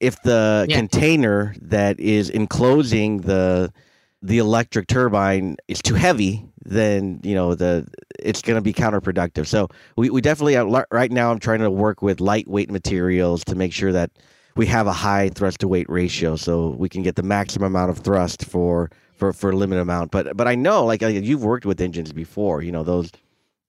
if 0.00 0.20
the 0.22 0.66
yeah. 0.68 0.76
container 0.76 1.54
that 1.62 2.00
is 2.00 2.28
enclosing 2.28 3.18
the 3.18 3.72
the 4.20 4.38
electric 4.38 4.88
turbine 4.88 5.56
is 5.68 5.82
too 5.82 5.94
heavy, 5.94 6.44
then 6.64 7.20
you 7.22 7.34
know 7.34 7.54
the 7.54 7.86
it's 8.18 8.42
going 8.42 8.56
to 8.56 8.62
be 8.62 8.72
counterproductive. 8.72 9.46
So 9.46 9.68
we, 9.96 10.10
we 10.10 10.20
definitely 10.20 10.56
right 10.90 11.12
now 11.12 11.30
I'm 11.30 11.38
trying 11.38 11.60
to 11.60 11.70
work 11.70 12.02
with 12.02 12.20
lightweight 12.20 12.70
materials 12.70 13.44
to 13.44 13.54
make 13.54 13.72
sure 13.72 13.92
that 13.92 14.10
we 14.56 14.66
have 14.66 14.86
a 14.86 14.92
high 14.92 15.30
thrust 15.30 15.60
to 15.60 15.68
weight 15.68 15.88
ratio, 15.88 16.36
so 16.36 16.70
we 16.70 16.88
can 16.88 17.02
get 17.02 17.16
the 17.16 17.22
maximum 17.22 17.66
amount 17.66 17.90
of 17.90 17.98
thrust 17.98 18.44
for 18.44 18.90
for 19.16 19.32
for 19.32 19.50
a 19.50 19.56
limited 19.56 19.80
amount. 19.80 20.10
But 20.10 20.36
but 20.36 20.46
I 20.46 20.54
know 20.54 20.84
like 20.84 21.02
you've 21.02 21.44
worked 21.44 21.66
with 21.66 21.80
engines 21.80 22.12
before, 22.12 22.62
you 22.62 22.72
know 22.72 22.84
those 22.84 23.10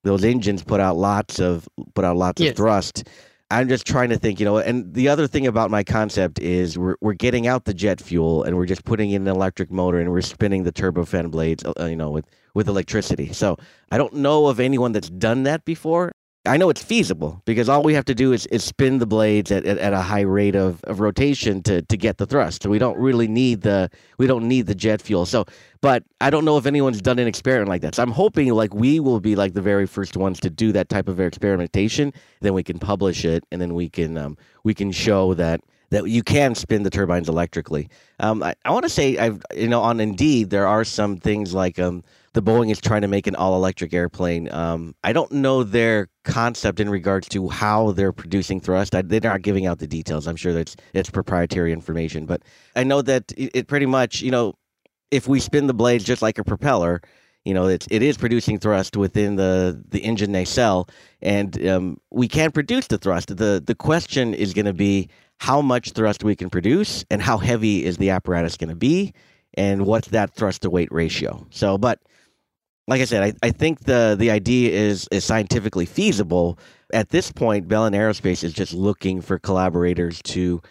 those 0.03 0.23
engines 0.23 0.63
put 0.63 0.79
out 0.79 0.97
lots 0.97 1.39
of 1.39 1.67
put 1.93 2.05
out 2.05 2.15
lots 2.15 2.41
yes. 2.41 2.51
of 2.51 2.57
thrust. 2.57 3.07
I'm 3.51 3.69
just 3.69 3.85
trying 3.85 4.09
to 4.09 4.17
think, 4.17 4.39
you 4.39 4.45
know, 4.45 4.57
and 4.57 4.91
the 4.95 5.07
other 5.07 5.27
thing 5.27 5.45
about 5.45 5.69
my 5.69 5.83
concept 5.83 6.39
is 6.39 6.77
we're 6.77 6.95
we're 7.01 7.13
getting 7.13 7.45
out 7.45 7.65
the 7.65 7.73
jet 7.73 8.01
fuel 8.01 8.43
and 8.43 8.57
we're 8.57 8.65
just 8.65 8.85
putting 8.85 9.11
in 9.11 9.21
an 9.21 9.27
electric 9.27 9.71
motor 9.71 9.99
and 9.99 10.11
we're 10.11 10.21
spinning 10.21 10.63
the 10.63 10.71
turbofan 10.71 11.29
blades, 11.29 11.63
uh, 11.63 11.85
you 11.85 11.95
know, 11.95 12.09
with 12.09 12.25
with 12.53 12.67
electricity. 12.67 13.33
So 13.33 13.57
I 13.91 13.97
don't 13.97 14.13
know 14.13 14.47
of 14.47 14.59
anyone 14.59 14.93
that's 14.93 15.09
done 15.09 15.43
that 15.43 15.65
before. 15.65 16.11
I 16.45 16.57
know 16.57 16.69
it's 16.69 16.83
feasible 16.83 17.41
because 17.45 17.69
all 17.69 17.83
we 17.83 17.93
have 17.93 18.05
to 18.05 18.15
do 18.15 18.33
is, 18.33 18.45
is 18.47 18.63
spin 18.63 18.99
the 18.99 19.05
blades 19.05 19.51
at, 19.51 19.65
at, 19.65 19.77
at, 19.77 19.93
a 19.93 20.01
high 20.01 20.21
rate 20.21 20.55
of, 20.55 20.83
of 20.83 20.99
rotation 20.99 21.63
to, 21.63 21.81
to 21.81 21.97
get 21.97 22.17
the 22.17 22.25
thrust. 22.25 22.65
We 22.65 22.79
don't 22.79 22.97
really 22.97 23.27
need 23.27 23.61
the 23.61 23.89
we 24.17 24.27
don't 24.27 24.47
need 24.47 24.67
the 24.67 24.75
jet 24.75 25.01
fuel. 25.01 25.25
So 25.25 25.45
but 25.81 26.03
I 26.21 26.29
don't 26.29 26.45
know 26.45 26.57
if 26.57 26.65
anyone's 26.65 27.01
done 27.01 27.19
an 27.19 27.27
experiment 27.27 27.69
like 27.69 27.81
that. 27.81 27.95
So 27.95 28.03
I'm 28.03 28.11
hoping 28.11 28.51
like 28.53 28.73
we 28.73 28.99
will 28.99 29.19
be 29.19 29.35
like 29.35 29.53
the 29.53 29.61
very 29.61 29.85
first 29.85 30.17
ones 30.17 30.39
to 30.41 30.49
do 30.49 30.71
that 30.71 30.89
type 30.89 31.07
of 31.07 31.19
experimentation. 31.19 32.13
Then 32.41 32.53
we 32.53 32.63
can 32.63 32.79
publish 32.79 33.25
it 33.25 33.43
and 33.51 33.61
then 33.61 33.73
we 33.73 33.89
can 33.89 34.17
um, 34.17 34.37
we 34.63 34.73
can 34.73 34.91
show 34.91 35.33
that 35.35 35.61
that 35.91 36.09
you 36.09 36.23
can 36.23 36.55
spin 36.55 36.83
the 36.83 36.89
turbines 36.89 37.29
electrically. 37.29 37.89
Um, 38.19 38.43
I, 38.43 38.55
I 38.65 38.71
want 38.71 38.83
to 38.83 38.89
say 38.89 39.17
I've 39.17 39.41
you 39.55 39.67
know 39.67 39.81
on 39.81 39.99
Indeed 39.99 40.49
there 40.49 40.67
are 40.67 40.83
some 40.83 41.17
things 41.17 41.53
like 41.53 41.79
um, 41.79 42.03
the 42.35 42.43
Boeing 42.43 42.69
is 42.69 42.81
trying 42.81 43.01
to 43.01 43.07
make 43.07 43.27
an 43.27 43.35
all 43.35 43.55
electric 43.55 43.93
airplane. 43.93 44.51
Um, 44.51 44.93
I 45.05 45.13
don't 45.13 45.31
know 45.31 45.63
their 45.63 46.09
concept 46.25 46.81
in 46.81 46.89
regards 46.89 47.29
to 47.29 47.47
how 47.47 47.93
they're 47.93 48.11
producing 48.11 48.59
thrust. 48.59 48.93
I, 48.93 49.03
they're 49.03 49.21
not 49.21 49.41
giving 49.41 49.65
out 49.65 49.79
the 49.79 49.87
details. 49.87 50.27
I'm 50.27 50.35
sure 50.35 50.51
that's 50.51 50.75
it's 50.93 51.09
proprietary 51.09 51.71
information, 51.71 52.25
but 52.25 52.43
I 52.75 52.83
know 52.83 53.01
that 53.03 53.31
it, 53.37 53.51
it, 53.53 53.67
pretty 53.67 53.85
much, 53.85 54.21
you 54.21 54.31
know, 54.31 54.53
if 55.11 55.29
we 55.29 55.39
spin 55.39 55.67
the 55.67 55.73
blades 55.73 56.03
just 56.03 56.21
like 56.21 56.37
a 56.37 56.43
propeller, 56.43 57.01
you 57.45 57.53
know, 57.53 57.67
it's 57.67 57.87
it 57.89 58.01
is 58.01 58.17
producing 58.17 58.59
thrust 58.59 58.97
within 58.97 59.37
the 59.37 59.81
the 59.87 59.99
engine 59.99 60.33
nacelle, 60.33 60.89
and 61.21 61.65
um, 61.65 61.97
we 62.11 62.27
can 62.27 62.51
produce 62.51 62.87
the 62.87 62.97
thrust. 62.97 63.29
the 63.29 63.63
The 63.65 63.75
question 63.75 64.33
is 64.33 64.53
going 64.53 64.65
to 64.65 64.73
be 64.73 65.07
how 65.37 65.61
much 65.61 65.91
thrust 65.91 66.25
we 66.25 66.35
can 66.35 66.49
produce, 66.49 67.05
and 67.09 67.21
how 67.21 67.37
heavy 67.37 67.85
is 67.85 67.95
the 67.95 68.09
apparatus 68.09 68.57
going 68.57 68.71
to 68.71 68.75
be, 68.75 69.13
and 69.53 69.85
what's 69.85 70.09
that 70.09 70.35
thrust 70.35 70.63
to 70.63 70.69
weight 70.69 70.91
ratio. 70.91 71.47
So, 71.49 71.77
but 71.77 72.01
like 72.87 73.01
I 73.01 73.05
said, 73.05 73.23
I, 73.23 73.47
I 73.47 73.51
think 73.51 73.81
the 73.81 74.15
the 74.17 74.31
idea 74.31 74.71
is 74.71 75.07
is 75.11 75.25
scientifically 75.25 75.85
feasible. 75.85 76.59
At 76.93 77.09
this 77.09 77.31
point, 77.31 77.67
Belen 77.67 77.93
Aerospace 77.93 78.43
is 78.43 78.53
just 78.53 78.73
looking 78.73 79.21
for 79.21 79.39
collaborators 79.39 80.21
to 80.23 80.61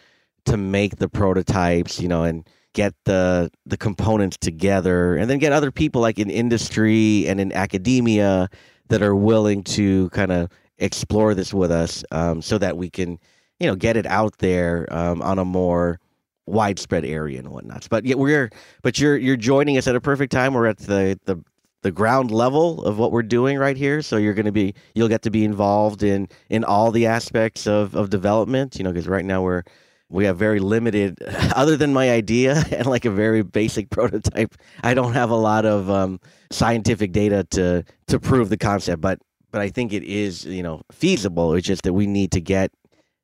to 0.46 0.56
make 0.56 0.96
the 0.96 1.08
prototypes, 1.08 2.00
you 2.00 2.08
know, 2.08 2.22
and 2.22 2.48
get 2.72 2.94
the 3.04 3.50
the 3.66 3.76
components 3.76 4.36
together, 4.36 5.16
and 5.16 5.28
then 5.28 5.38
get 5.38 5.52
other 5.52 5.72
people 5.72 6.00
like 6.00 6.18
in 6.18 6.30
industry 6.30 7.26
and 7.26 7.40
in 7.40 7.52
academia 7.52 8.48
that 8.88 9.02
are 9.02 9.16
willing 9.16 9.64
to 9.64 10.08
kind 10.10 10.30
of 10.30 10.50
explore 10.78 11.34
this 11.34 11.52
with 11.52 11.70
us, 11.70 12.04
um, 12.12 12.42
so 12.42 12.58
that 12.58 12.76
we 12.76 12.90
can, 12.90 13.18
you 13.58 13.66
know, 13.66 13.74
get 13.74 13.96
it 13.96 14.06
out 14.06 14.38
there 14.38 14.86
um, 14.90 15.20
on 15.22 15.38
a 15.38 15.44
more 15.44 15.98
widespread 16.46 17.04
area 17.04 17.38
and 17.38 17.48
whatnot. 17.48 17.88
But 17.90 18.04
yeah, 18.04 18.14
we're 18.14 18.50
but 18.82 19.00
you're 19.00 19.16
you're 19.16 19.36
joining 19.36 19.78
us 19.78 19.88
at 19.88 19.96
a 19.96 20.00
perfect 20.00 20.30
time. 20.30 20.54
We're 20.54 20.66
at 20.66 20.78
the 20.78 21.18
the 21.24 21.42
the 21.84 21.92
ground 21.92 22.30
level 22.30 22.82
of 22.82 22.98
what 22.98 23.12
we're 23.12 23.22
doing 23.22 23.58
right 23.58 23.76
here. 23.76 24.00
So 24.00 24.16
you're 24.16 24.34
going 24.34 24.46
to 24.46 24.52
be 24.52 24.74
you'll 24.94 25.08
get 25.08 25.22
to 25.22 25.30
be 25.30 25.44
involved 25.44 26.02
in 26.02 26.28
in 26.48 26.64
all 26.64 26.90
the 26.90 27.06
aspects 27.06 27.66
of 27.66 27.94
of 27.94 28.10
development. 28.10 28.76
You 28.76 28.84
know, 28.84 28.90
because 28.90 29.06
right 29.06 29.24
now 29.24 29.42
we're 29.42 29.62
we 30.08 30.24
have 30.24 30.38
very 30.38 30.60
limited 30.60 31.18
other 31.54 31.76
than 31.76 31.92
my 31.92 32.10
idea 32.10 32.64
and 32.72 32.86
like 32.86 33.04
a 33.04 33.10
very 33.10 33.42
basic 33.42 33.90
prototype 33.96 34.54
i 34.82 34.94
don't 34.94 35.14
have 35.14 35.30
a 35.30 35.36
lot 35.36 35.64
of 35.64 35.90
um, 35.90 36.20
scientific 36.50 37.10
data 37.10 37.44
to 37.50 37.82
to 38.06 38.20
prove 38.20 38.50
the 38.50 38.56
concept 38.56 39.00
but 39.00 39.18
but 39.50 39.62
i 39.62 39.68
think 39.68 39.92
it 39.94 40.02
is 40.02 40.44
you 40.44 40.62
know 40.62 40.82
feasible 40.92 41.54
it's 41.54 41.66
just 41.66 41.82
that 41.82 41.94
we 41.94 42.06
need 42.06 42.30
to 42.30 42.40
get 42.40 42.70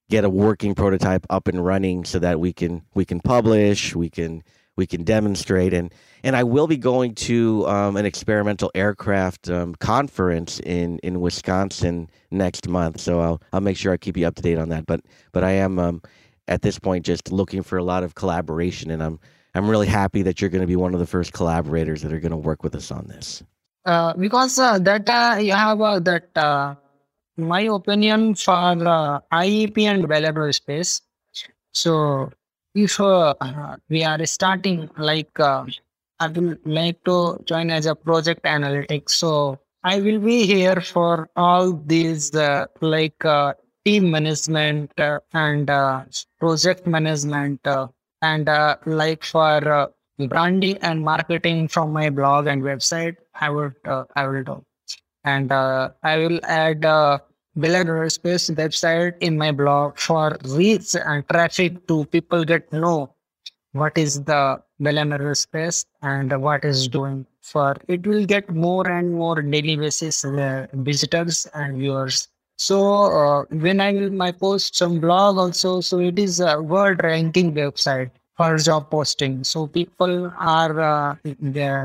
get 0.08 0.24
a 0.24 0.30
working 0.30 0.74
prototype 0.74 1.24
up 1.28 1.48
and 1.48 1.64
running 1.64 2.04
so 2.04 2.18
that 2.18 2.40
we 2.40 2.52
can 2.52 2.82
we 2.94 3.04
can 3.04 3.20
publish 3.20 3.94
we 3.94 4.08
can 4.08 4.42
we 4.76 4.86
can 4.86 5.04
demonstrate 5.04 5.74
and 5.74 5.92
and 6.22 6.36
I 6.36 6.44
will 6.44 6.66
be 6.66 6.76
going 6.76 7.14
to 7.16 7.66
um, 7.66 7.96
an 7.96 8.04
experimental 8.04 8.70
aircraft 8.74 9.48
um, 9.48 9.74
conference 9.76 10.60
in, 10.60 10.98
in 10.98 11.20
Wisconsin 11.20 12.10
next 12.30 12.68
month. 12.68 13.00
So 13.00 13.20
I'll 13.20 13.42
I'll 13.52 13.60
make 13.60 13.76
sure 13.76 13.92
I 13.92 13.96
keep 13.96 14.16
you 14.16 14.26
up 14.26 14.34
to 14.36 14.42
date 14.42 14.58
on 14.58 14.68
that. 14.68 14.86
But 14.86 15.00
but 15.32 15.44
I 15.44 15.52
am 15.52 15.78
um, 15.78 16.02
at 16.48 16.62
this 16.62 16.78
point 16.78 17.06
just 17.06 17.32
looking 17.32 17.62
for 17.62 17.78
a 17.78 17.84
lot 17.84 18.02
of 18.02 18.14
collaboration, 18.14 18.90
and 18.90 19.02
I'm 19.02 19.18
I'm 19.54 19.68
really 19.68 19.86
happy 19.86 20.22
that 20.22 20.40
you're 20.40 20.50
going 20.50 20.60
to 20.60 20.66
be 20.66 20.76
one 20.76 20.94
of 20.94 21.00
the 21.00 21.06
first 21.06 21.32
collaborators 21.32 22.02
that 22.02 22.12
are 22.12 22.20
going 22.20 22.30
to 22.30 22.36
work 22.36 22.62
with 22.62 22.74
us 22.74 22.90
on 22.90 23.06
this. 23.06 23.42
Uh, 23.86 24.12
because 24.14 24.58
uh, 24.58 24.78
that 24.78 25.08
uh, 25.08 25.38
you 25.40 25.54
have 25.54 25.80
uh, 25.80 25.98
that 26.00 26.28
uh, 26.36 26.74
my 27.36 27.62
opinion 27.62 28.34
for 28.34 28.52
uh, 28.52 29.20
IEP 29.32 29.78
and 29.84 30.02
developer 30.02 30.52
space. 30.52 31.00
So 31.72 32.30
if 32.74 32.98
we 33.88 34.04
are 34.04 34.26
starting 34.26 34.90
like 34.96 35.38
I 36.20 36.26
will 36.28 36.54
like 36.66 37.02
to 37.04 37.42
join 37.46 37.70
as 37.70 37.86
a 37.86 37.94
project 37.94 38.44
analytics. 38.44 39.10
So 39.10 39.58
I 39.82 40.00
will 40.00 40.18
be 40.18 40.46
here 40.46 40.82
for 40.82 41.30
all 41.34 41.72
these 41.72 42.34
uh, 42.34 42.66
like 42.82 43.24
uh, 43.24 43.54
team 43.86 44.10
management 44.10 44.92
uh, 45.00 45.20
and 45.32 45.70
uh, 45.70 46.04
project 46.38 46.86
management 46.86 47.66
uh, 47.66 47.88
and 48.20 48.46
uh, 48.50 48.76
like 48.84 49.24
for 49.24 49.90
branding 50.28 50.76
and 50.82 51.02
marketing 51.02 51.68
from 51.68 51.90
my 51.94 52.10
blog 52.10 52.46
and 52.46 52.62
website. 52.62 53.16
I 53.34 53.48
will 53.48 53.72
I 54.14 54.26
will 54.26 54.44
do, 54.44 54.62
and 55.24 55.50
I 55.50 55.90
will 56.18 56.40
add. 56.44 56.84
Belen 57.56 57.88
Aerospace 57.88 58.54
website 58.54 59.14
in 59.20 59.36
my 59.36 59.50
blog 59.50 59.98
for 59.98 60.38
reach 60.44 60.94
and 60.94 61.26
traffic 61.28 61.84
to 61.88 62.04
people 62.06 62.44
get 62.44 62.72
know 62.72 63.12
what 63.72 63.98
is 63.98 64.22
the 64.22 64.62
Belen 64.78 65.10
Aerospace 65.10 65.84
and 66.00 66.40
what 66.40 66.64
is 66.64 66.86
doing 66.86 67.26
for 67.42 67.76
it 67.88 68.06
will 68.06 68.24
get 68.24 68.48
more 68.50 68.88
and 68.88 69.12
more 69.12 69.42
daily 69.42 69.76
basis 69.76 70.24
uh, 70.24 70.68
visitors 70.74 71.46
and 71.54 71.78
viewers. 71.78 72.28
So 72.56 72.78
uh, 73.04 73.44
when 73.50 73.80
i 73.80 73.92
will 73.92 74.10
my 74.10 74.30
post 74.30 74.76
some 74.76 75.00
blog 75.00 75.36
also 75.38 75.80
so 75.80 75.98
it 75.98 76.18
is 76.20 76.38
a 76.38 76.62
world 76.62 77.02
ranking 77.02 77.52
website 77.52 78.10
for 78.36 78.56
job 78.58 78.90
posting. 78.90 79.42
So 79.42 79.66
people 79.66 80.32
are 80.38 80.80
uh, 80.80 81.16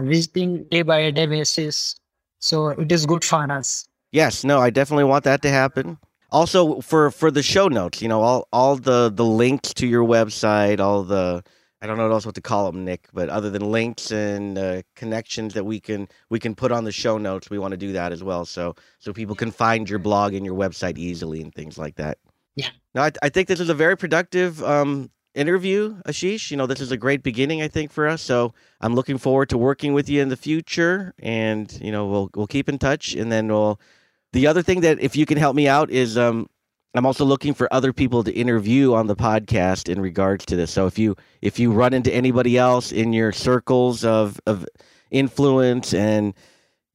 visiting 0.04 0.66
day 0.66 0.84
by 0.84 1.10
day 1.10 1.26
basis. 1.26 1.96
So 2.40 2.70
it 2.70 2.92
is 2.92 3.08
good 3.08 3.24
for 3.24 3.52
us 3.52 3.88
yes 4.16 4.44
no 4.44 4.60
i 4.60 4.70
definitely 4.70 5.04
want 5.04 5.24
that 5.24 5.42
to 5.42 5.50
happen 5.50 5.98
also 6.32 6.82
for 6.82 7.12
for 7.12 7.30
the 7.30 7.44
show 7.44 7.68
notes 7.68 8.02
you 8.02 8.08
know 8.08 8.22
all 8.22 8.48
all 8.52 8.76
the 8.76 9.12
the 9.14 9.26
links 9.26 9.74
to 9.74 9.88
your 9.88 10.04
website 10.04 10.80
all 10.80 11.04
the 11.04 11.44
I 11.82 11.88
don't 11.88 11.98
know 11.98 12.08
what 12.08 12.14
else 12.14 12.26
what 12.26 12.34
to 12.34 12.42
call 12.42 12.72
them, 12.72 12.84
Nick. 12.84 13.08
But 13.14 13.30
other 13.30 13.52
than 13.52 13.72
links 13.72 14.10
and 14.12 14.58
uh, 14.58 14.82
connections 14.96 15.54
that 15.54 15.66
we 15.66 15.80
can 15.80 16.08
we 16.32 16.40
can 16.40 16.56
put 16.56 16.72
on 16.72 16.84
the 16.84 16.92
show 16.92 17.20
notes, 17.20 17.52
we 17.52 17.60
want 17.60 17.74
to 17.74 17.78
do 17.78 17.92
that 17.94 18.12
as 18.12 18.24
well. 18.24 18.44
So 18.44 18.76
so 18.98 19.14
people 19.14 19.36
can 19.36 19.52
find 19.52 19.88
your 19.88 20.00
blog 20.00 20.34
and 20.34 20.44
your 20.44 20.56
website 20.56 20.98
easily 20.98 21.44
and 21.44 21.54
things 21.54 21.78
like 21.78 21.96
that. 21.98 22.18
Yeah. 22.56 22.70
No, 22.96 23.04
I, 23.04 23.12
I 23.22 23.30
think 23.30 23.48
this 23.48 23.60
is 23.60 23.70
a 23.70 23.76
very 23.76 23.96
productive 23.96 24.64
um, 24.64 25.12
interview, 25.36 26.02
Ashish. 26.08 26.50
You 26.50 26.58
know, 26.58 26.66
this 26.66 26.82
is 26.82 26.92
a 26.92 26.98
great 26.98 27.22
beginning, 27.22 27.62
I 27.62 27.68
think, 27.68 27.92
for 27.92 28.08
us. 28.08 28.24
So 28.24 28.54
I'm 28.82 28.96
looking 28.96 29.20
forward 29.20 29.50
to 29.50 29.58
working 29.58 29.94
with 29.94 30.10
you 30.10 30.22
in 30.24 30.30
the 30.30 30.38
future, 30.38 31.14
and 31.20 31.72
you 31.82 31.92
know, 31.92 32.08
we'll 32.08 32.30
we'll 32.34 32.48
keep 32.48 32.68
in 32.68 32.80
touch, 32.80 33.14
and 33.14 33.32
then 33.32 33.48
we'll. 33.48 33.80
The 34.36 34.48
other 34.48 34.62
thing 34.62 34.82
that 34.82 35.00
if 35.00 35.16
you 35.16 35.26
can 35.26 35.38
help 35.38 35.56
me 35.56 35.70
out 35.70 35.90
is 35.90 36.18
um, 36.18 36.50
I'm 36.94 37.06
also 37.06 37.24
looking 37.24 37.54
for 37.54 37.74
other 37.74 37.94
people 37.94 38.22
to 38.26 38.34
interview 38.34 38.94
on 38.94 39.08
the 39.08 39.16
podcast 39.16 39.88
in 39.88 40.02
regards 40.02 40.46
to 40.48 40.58
this. 40.58 40.72
So 40.72 40.88
if 40.88 41.00
you 41.00 41.16
if 41.42 41.58
you 41.58 41.72
run 41.72 41.94
into 41.94 42.14
anybody 42.14 42.58
else 42.58 42.92
in 42.92 43.14
your 43.14 43.32
circles 43.32 44.04
of 44.04 44.38
of 44.46 44.66
influence 45.10 45.94
and 45.94 46.34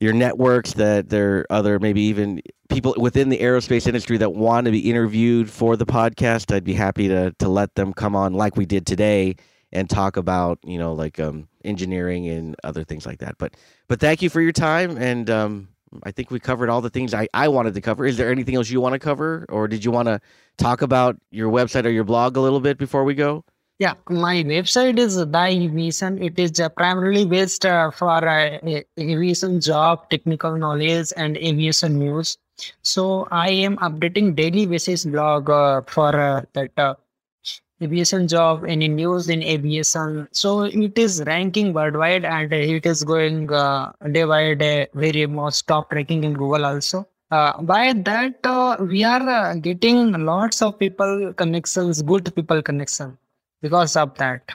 your 0.00 0.12
networks 0.12 0.74
that 0.74 1.08
there 1.08 1.38
are 1.38 1.46
other 1.48 1.78
maybe 1.78 2.02
even 2.02 2.42
people 2.68 2.94
within 2.98 3.30
the 3.30 3.38
aerospace 3.38 3.86
industry 3.86 4.18
that 4.18 4.34
want 4.34 4.66
to 4.66 4.70
be 4.70 4.90
interviewed 4.90 5.48
for 5.48 5.78
the 5.78 5.86
podcast, 5.86 6.54
I'd 6.54 6.62
be 6.62 6.74
happy 6.74 7.08
to 7.08 7.34
to 7.38 7.48
let 7.48 7.74
them 7.74 7.94
come 7.94 8.14
on 8.14 8.34
like 8.34 8.58
we 8.58 8.66
did 8.66 8.86
today 8.86 9.36
and 9.72 9.88
talk 9.88 10.18
about 10.18 10.58
you 10.62 10.76
know 10.76 10.92
like 10.92 11.18
um, 11.18 11.48
engineering 11.64 12.28
and 12.28 12.54
other 12.64 12.84
things 12.84 13.06
like 13.06 13.20
that. 13.20 13.38
But 13.38 13.56
but 13.88 13.98
thank 13.98 14.20
you 14.20 14.28
for 14.28 14.42
your 14.42 14.52
time, 14.52 14.98
and 14.98 15.30
um, 15.30 15.68
I 16.02 16.10
think 16.10 16.30
we 16.30 16.40
covered 16.40 16.68
all 16.68 16.80
the 16.80 16.90
things 16.90 17.14
I, 17.14 17.28
I 17.34 17.48
wanted 17.48 17.74
to 17.74 17.80
cover. 17.80 18.06
Is 18.06 18.16
there 18.16 18.30
anything 18.30 18.54
else 18.54 18.70
you 18.70 18.80
want 18.80 18.92
to 18.94 18.98
cover, 18.98 19.46
or 19.48 19.68
did 19.68 19.84
you 19.84 19.90
want 19.90 20.06
to 20.06 20.20
talk 20.56 20.82
about 20.82 21.16
your 21.30 21.50
website 21.50 21.84
or 21.84 21.90
your 21.90 22.04
blog 22.04 22.36
a 22.36 22.40
little 22.40 22.60
bit 22.60 22.78
before 22.78 23.04
we 23.04 23.14
go? 23.14 23.44
Yeah, 23.78 23.94
my 24.10 24.44
website 24.44 24.98
is 24.98 25.16
Die 25.16 25.48
Aviation. 25.48 26.22
It 26.22 26.38
is 26.38 26.60
uh, 26.60 26.68
primarily 26.68 27.24
based 27.24 27.64
uh, 27.64 27.90
for 27.90 28.28
uh, 28.28 28.58
aviation 28.98 29.58
job, 29.58 30.10
technical 30.10 30.54
knowledge, 30.56 31.12
and 31.16 31.38
aviation 31.38 31.98
news. 31.98 32.36
So 32.82 33.26
I 33.30 33.48
am 33.48 33.78
updating 33.78 34.36
daily 34.36 34.66
basis 34.66 35.06
blog 35.06 35.48
uh, 35.48 35.80
for 35.86 36.14
uh, 36.14 36.42
that 36.52 36.72
uh, 36.76 36.94
aviation 37.82 38.28
job, 38.28 38.64
any 38.64 38.88
news 38.88 39.28
in 39.28 39.42
aviation. 39.42 40.28
So 40.32 40.62
it 40.62 40.98
is 40.98 41.22
ranking 41.26 41.72
worldwide 41.72 42.24
and 42.24 42.52
it 42.52 42.86
is 42.86 43.04
going 43.04 43.52
uh, 43.52 43.92
day 44.12 44.24
by 44.24 44.54
day 44.54 44.88
very 44.94 45.26
most 45.26 45.66
top 45.66 45.92
ranking 45.92 46.24
in 46.24 46.34
Google 46.34 46.64
also. 46.66 47.06
Uh, 47.30 47.62
by 47.62 47.92
that 47.92 48.34
uh, 48.44 48.76
we 48.80 49.04
are 49.04 49.28
uh, 49.28 49.54
getting 49.54 50.12
lots 50.24 50.62
of 50.62 50.78
people 50.78 51.32
connections, 51.34 52.02
good 52.02 52.34
people 52.34 52.60
connection 52.60 53.16
because 53.62 53.94
of 53.96 54.16
that, 54.18 54.50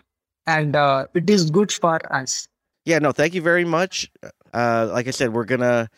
and 0.46 0.76
uh, 0.76 1.08
it 1.14 1.30
is 1.30 1.50
good 1.50 1.72
for 1.72 2.00
us. 2.14 2.50
Yeah, 2.84 3.00
no, 3.00 3.14
thank 3.14 3.34
you 3.34 3.42
very 3.42 3.64
much. 3.64 4.12
Uh, 4.54 4.90
like 4.92 5.08
I 5.08 5.12
said, 5.12 5.32
we're 5.32 5.46
gonna 5.46 5.90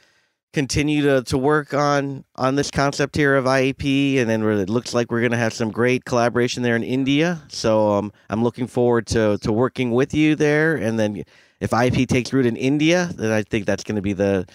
continue 0.54 1.02
to, 1.04 1.24
to 1.24 1.38
work 1.38 1.74
on 1.74 2.24
on 2.36 2.56
this 2.56 2.72
concept 2.72 3.16
here 3.16 3.36
of 3.36 3.46
IAP, 3.46 4.18
and 4.18 4.30
then 4.30 4.44
it 4.44 4.70
looks 4.70 4.94
like 4.94 5.12
we're 5.12 5.22
going 5.22 5.32
to 5.32 5.38
have 5.38 5.54
some 5.54 5.72
great 5.72 6.06
collaboration 6.06 6.64
there 6.64 6.76
in 6.76 6.84
India. 6.84 7.42
So 7.50 7.92
um, 7.92 8.12
I'm 8.30 8.44
looking 8.44 8.68
forward 8.68 9.08
to 9.08 9.38
to 9.40 9.52
working 9.52 9.92
with 9.92 10.14
you 10.14 10.36
there. 10.36 10.76
And 10.76 11.00
then 11.00 11.24
if 11.60 11.72
IAP 11.72 12.08
takes 12.08 12.34
root 12.34 12.46
in 12.46 12.56
India, 12.56 13.10
then 13.16 13.32
I 13.32 13.44
think 13.44 13.66
that's 13.66 13.84
going 13.84 13.96
to 13.96 14.02
be 14.02 14.14
the 14.14 14.48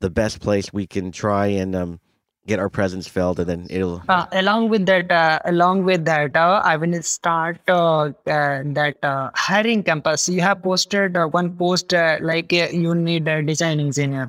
the 0.00 0.10
best 0.10 0.40
place 0.40 0.72
we 0.72 0.86
can 0.86 1.12
try 1.12 1.46
and 1.46 1.76
um, 1.76 2.00
get 2.46 2.58
our 2.58 2.68
presence 2.68 3.06
felt, 3.06 3.38
and 3.38 3.48
then 3.48 3.66
it'll. 3.70 4.02
Uh, 4.08 4.26
along 4.32 4.68
with 4.68 4.86
that, 4.86 5.10
uh, 5.10 5.38
along 5.44 5.84
with 5.84 6.04
that, 6.06 6.36
uh, 6.36 6.62
I 6.64 6.76
will 6.76 7.02
start 7.02 7.60
uh, 7.68 8.04
uh, 8.04 8.12
that 8.26 8.96
uh, 9.02 9.30
hiring 9.34 9.82
campus. 9.82 10.28
You 10.28 10.40
have 10.40 10.62
posted 10.62 11.16
one 11.32 11.56
post 11.56 11.92
like 11.92 12.52
you 12.52 12.94
need 12.94 13.28
a 13.28 13.42
design 13.42 13.80
engineer. 13.80 14.28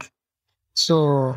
So 0.76 1.36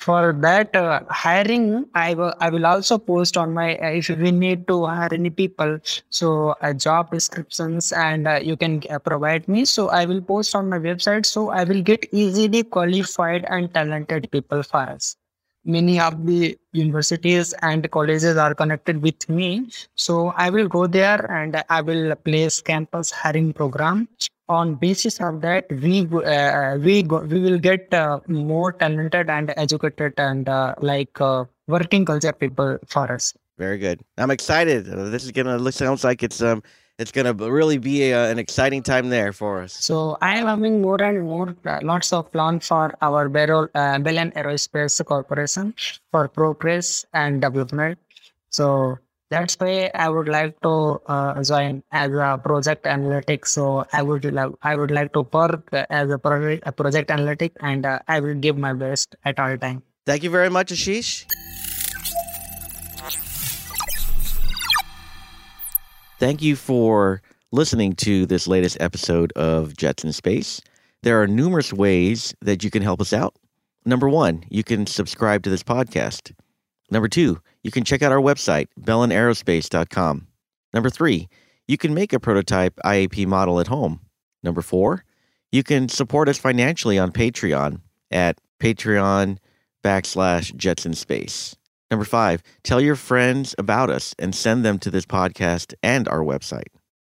for 0.00 0.32
that 0.32 0.74
uh, 0.74 1.00
hiring, 1.10 1.86
I 1.94 2.14
will 2.14 2.34
I 2.40 2.48
will 2.48 2.66
also 2.66 2.96
post 2.96 3.36
on 3.36 3.52
my 3.52 3.76
uh, 3.76 3.90
if 3.90 4.08
we 4.08 4.30
need 4.30 4.66
to 4.68 4.86
hire 4.86 5.12
any 5.12 5.28
people, 5.30 5.78
so 6.08 6.56
uh, 6.62 6.72
job 6.72 7.10
descriptions 7.12 7.92
and 7.92 8.26
uh, 8.26 8.40
you 8.42 8.56
can 8.56 8.82
uh, 8.88 8.98
provide 8.98 9.46
me. 9.46 9.66
So 9.66 9.88
I 9.90 10.06
will 10.06 10.22
post 10.22 10.54
on 10.54 10.70
my 10.70 10.78
website. 10.78 11.26
So 11.26 11.50
I 11.50 11.64
will 11.64 11.82
get 11.82 12.06
easily 12.12 12.62
qualified 12.62 13.44
and 13.48 13.72
talented 13.74 14.30
people 14.30 14.62
for 14.62 14.80
us. 14.80 15.16
Many 15.66 16.00
of 16.00 16.24
the 16.24 16.56
universities 16.72 17.52
and 17.60 17.90
colleges 17.90 18.38
are 18.38 18.54
connected 18.54 19.02
with 19.02 19.28
me. 19.28 19.68
So 19.94 20.32
I 20.34 20.48
will 20.48 20.68
go 20.68 20.86
there 20.86 21.30
and 21.30 21.62
I 21.68 21.82
will 21.82 22.16
place 22.16 22.62
campus 22.62 23.10
hiring 23.10 23.52
program 23.52 24.08
on 24.50 24.74
basis 24.74 25.20
of 25.20 25.40
that 25.42 25.70
we 25.70 26.00
uh, 26.10 26.76
we 26.76 27.02
go, 27.02 27.20
we 27.20 27.40
will 27.40 27.58
get 27.58 27.94
uh, 27.94 28.18
more 28.26 28.72
talented 28.72 29.30
and 29.30 29.54
educated 29.56 30.14
and 30.18 30.48
uh, 30.48 30.74
like 30.80 31.20
uh, 31.20 31.44
working 31.68 32.04
culture 32.04 32.32
people 32.32 32.78
for 32.86 33.10
us. 33.12 33.32
Very 33.58 33.78
good. 33.78 34.00
I'm 34.18 34.30
excited. 34.30 34.88
Uh, 34.88 35.10
this 35.10 35.24
is 35.24 35.30
gonna 35.30 35.56
look 35.56 35.74
sounds 35.74 36.02
like 36.02 36.22
it's 36.22 36.42
um 36.42 36.62
it's 36.98 37.12
gonna 37.12 37.32
really 37.32 37.78
be 37.78 38.10
a, 38.10 38.18
uh, 38.18 38.30
an 38.32 38.38
exciting 38.38 38.82
time 38.82 39.08
there 39.08 39.32
for 39.32 39.62
us. 39.62 39.72
So 39.72 40.18
i 40.20 40.36
am 40.36 40.46
having 40.46 40.82
more 40.82 41.00
and 41.02 41.24
more 41.24 41.54
lots 41.82 42.12
of 42.12 42.30
plans 42.32 42.66
for 42.66 42.92
our 43.00 43.28
Bell, 43.28 43.68
uh, 43.74 43.98
Belen 43.98 44.32
Aerospace 44.32 45.04
Corporation 45.04 45.74
for 46.10 46.28
progress 46.28 47.06
and 47.14 47.40
development. 47.40 47.98
So 48.50 48.98
that's 49.30 49.54
why 49.54 49.90
I 49.94 50.08
would 50.08 50.28
like 50.28 50.60
to 50.62 51.00
uh, 51.06 51.42
join 51.42 51.82
as 51.92 52.10
a 52.12 52.40
project 52.42 52.86
analytic. 52.86 53.46
So 53.46 53.86
I 53.92 54.02
would 54.02 54.24
like 54.24 54.50
I 54.62 54.74
would 54.76 54.90
like 54.90 55.12
to 55.14 55.22
work 55.22 55.68
as 55.72 56.10
a 56.10 56.18
project 56.18 56.64
a 56.66 56.72
project 56.72 57.10
analytic, 57.10 57.56
and 57.60 57.86
uh, 57.86 58.00
I 58.08 58.20
will 58.20 58.34
give 58.34 58.58
my 58.58 58.72
best 58.72 59.14
at 59.24 59.38
all 59.38 59.56
time. 59.56 59.82
Thank 60.04 60.24
you 60.24 60.30
very 60.30 60.50
much, 60.50 60.72
Ashish. 60.72 61.26
Thank 66.18 66.42
you 66.42 66.56
for 66.56 67.22
listening 67.52 67.94
to 67.94 68.26
this 68.26 68.46
latest 68.46 68.76
episode 68.80 69.32
of 69.32 69.76
Jets 69.76 70.04
in 70.04 70.12
Space. 70.12 70.60
There 71.02 71.20
are 71.22 71.26
numerous 71.26 71.72
ways 71.72 72.34
that 72.42 72.62
you 72.62 72.70
can 72.70 72.82
help 72.82 73.00
us 73.00 73.12
out. 73.12 73.34
Number 73.86 74.08
one, 74.08 74.44
you 74.50 74.62
can 74.62 74.86
subscribe 74.86 75.42
to 75.44 75.50
this 75.50 75.62
podcast. 75.62 76.32
Number 76.90 77.08
two, 77.08 77.40
you 77.62 77.70
can 77.70 77.84
check 77.84 78.02
out 78.02 78.12
our 78.12 78.20
website, 78.20 78.66
belenaerospace.com. 78.80 80.26
Number 80.72 80.90
three, 80.90 81.28
you 81.68 81.76
can 81.78 81.94
make 81.94 82.12
a 82.12 82.20
prototype 82.20 82.78
IAP 82.84 83.26
model 83.26 83.60
at 83.60 83.68
home. 83.68 84.00
Number 84.42 84.62
four, 84.62 85.04
you 85.52 85.62
can 85.62 85.88
support 85.88 86.28
us 86.28 86.38
financially 86.38 86.98
on 86.98 87.12
Patreon 87.12 87.80
at 88.10 88.40
Patreon 88.60 89.38
backslash 89.84 90.54
Jets 90.56 90.86
in 90.86 90.94
Space. 90.94 91.56
Number 91.90 92.04
five, 92.04 92.42
tell 92.62 92.80
your 92.80 92.96
friends 92.96 93.54
about 93.58 93.90
us 93.90 94.14
and 94.18 94.34
send 94.34 94.64
them 94.64 94.78
to 94.78 94.90
this 94.90 95.06
podcast 95.06 95.74
and 95.82 96.08
our 96.08 96.20
website. 96.20 96.68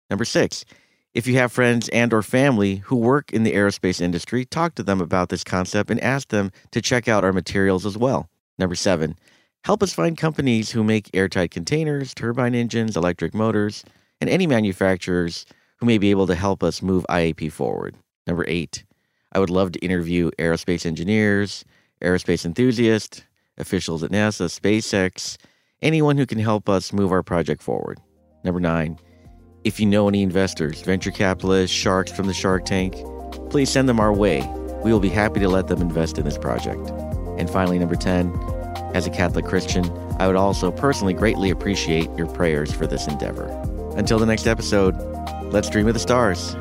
Number 0.10 0.26
six, 0.26 0.66
if 1.14 1.26
you 1.26 1.36
have 1.36 1.52
friends 1.52 1.90
and 1.90 2.14
or 2.14 2.22
family 2.22 2.78
who 2.86 2.96
work 2.96 3.34
in 3.34 3.42
the 3.44 3.54
aerospace 3.54 4.00
industry, 4.00 4.46
talk 4.46 4.76
to 4.76 4.84
them 4.84 5.02
about 5.02 5.30
this 5.30 5.44
concept 5.44 5.90
and 5.90 6.00
ask 6.02 6.28
them 6.28 6.52
to 6.72 6.82
check 6.82 7.08
out 7.08 7.24
our 7.24 7.34
materials 7.34 7.86
as 7.88 7.98
well. 7.98 8.30
Number 8.60 8.76
seven, 8.76 9.18
Help 9.64 9.84
us 9.84 9.94
find 9.94 10.18
companies 10.18 10.72
who 10.72 10.84
make 10.84 11.10
airtight 11.14 11.52
containers, 11.52 12.14
turbine 12.14 12.56
engines, 12.56 12.96
electric 12.96 13.34
motors, 13.34 13.84
and 14.22 14.30
any 14.30 14.48
manufacturers 14.48 15.46
who 15.78 15.86
may 15.86 15.98
be 15.98 16.12
able 16.12 16.28
to 16.28 16.36
help 16.36 16.64
us 16.64 16.82
move 16.82 17.06
IAP 17.10 17.52
forward. 17.52 17.96
Number 18.26 18.46
eight, 18.48 18.84
I 19.32 19.40
would 19.40 19.50
love 19.50 19.72
to 19.74 19.80
interview 19.80 20.32
aerospace 20.40 20.86
engineers, 20.86 21.66
aerospace 22.02 22.46
enthusiasts, 22.46 23.24
officials 23.58 24.04
at 24.04 24.12
NASA, 24.12 24.48
SpaceX, 24.48 25.38
anyone 25.82 26.18
who 26.18 26.26
can 26.26 26.40
help 26.40 26.70
us 26.70 26.94
move 26.94 27.12
our 27.12 27.24
project 27.24 27.62
forward. 27.62 28.00
Number 28.44 28.60
nine, 28.60 28.98
if 29.64 29.80
you 29.80 29.86
know 29.86 30.08
any 30.08 30.24
investors, 30.24 30.82
venture 30.82 31.12
capitalists, 31.12 31.76
sharks 31.76 32.12
from 32.12 32.28
the 32.28 32.34
Shark 32.34 32.66
Tank, 32.66 32.96
please 33.50 33.70
send 33.70 33.90
them 33.90 34.00
our 34.00 34.14
way. 34.14 34.48
We 34.84 34.94
will 34.94 35.00
be 35.00 35.10
happy 35.10 35.40
to 35.42 35.50
let 35.50 35.68
them 35.68 35.82
invest 35.82 36.18
in 36.18 36.26
this 36.26 36.38
project. 36.38 36.90
And 37.38 37.50
finally, 37.50 37.78
number 37.78 37.96
10, 37.96 38.32
as 38.98 39.06
a 39.06 39.12
Catholic 39.12 39.46
Christian, 39.46 39.86
I 40.20 40.26
would 40.26 40.36
also 40.36 40.72
personally 40.72 41.14
greatly 41.14 41.52
appreciate 41.52 42.10
your 42.18 42.26
prayers 42.26 42.74
for 42.74 42.88
this 42.88 43.08
endeavor. 43.08 43.46
Until 43.96 44.18
the 44.18 44.26
next 44.26 44.48
episode, 44.48 44.96
let's 45.54 45.70
dream 45.70 45.88
of 45.88 45.94
the 45.94 46.00
stars. 46.00 46.56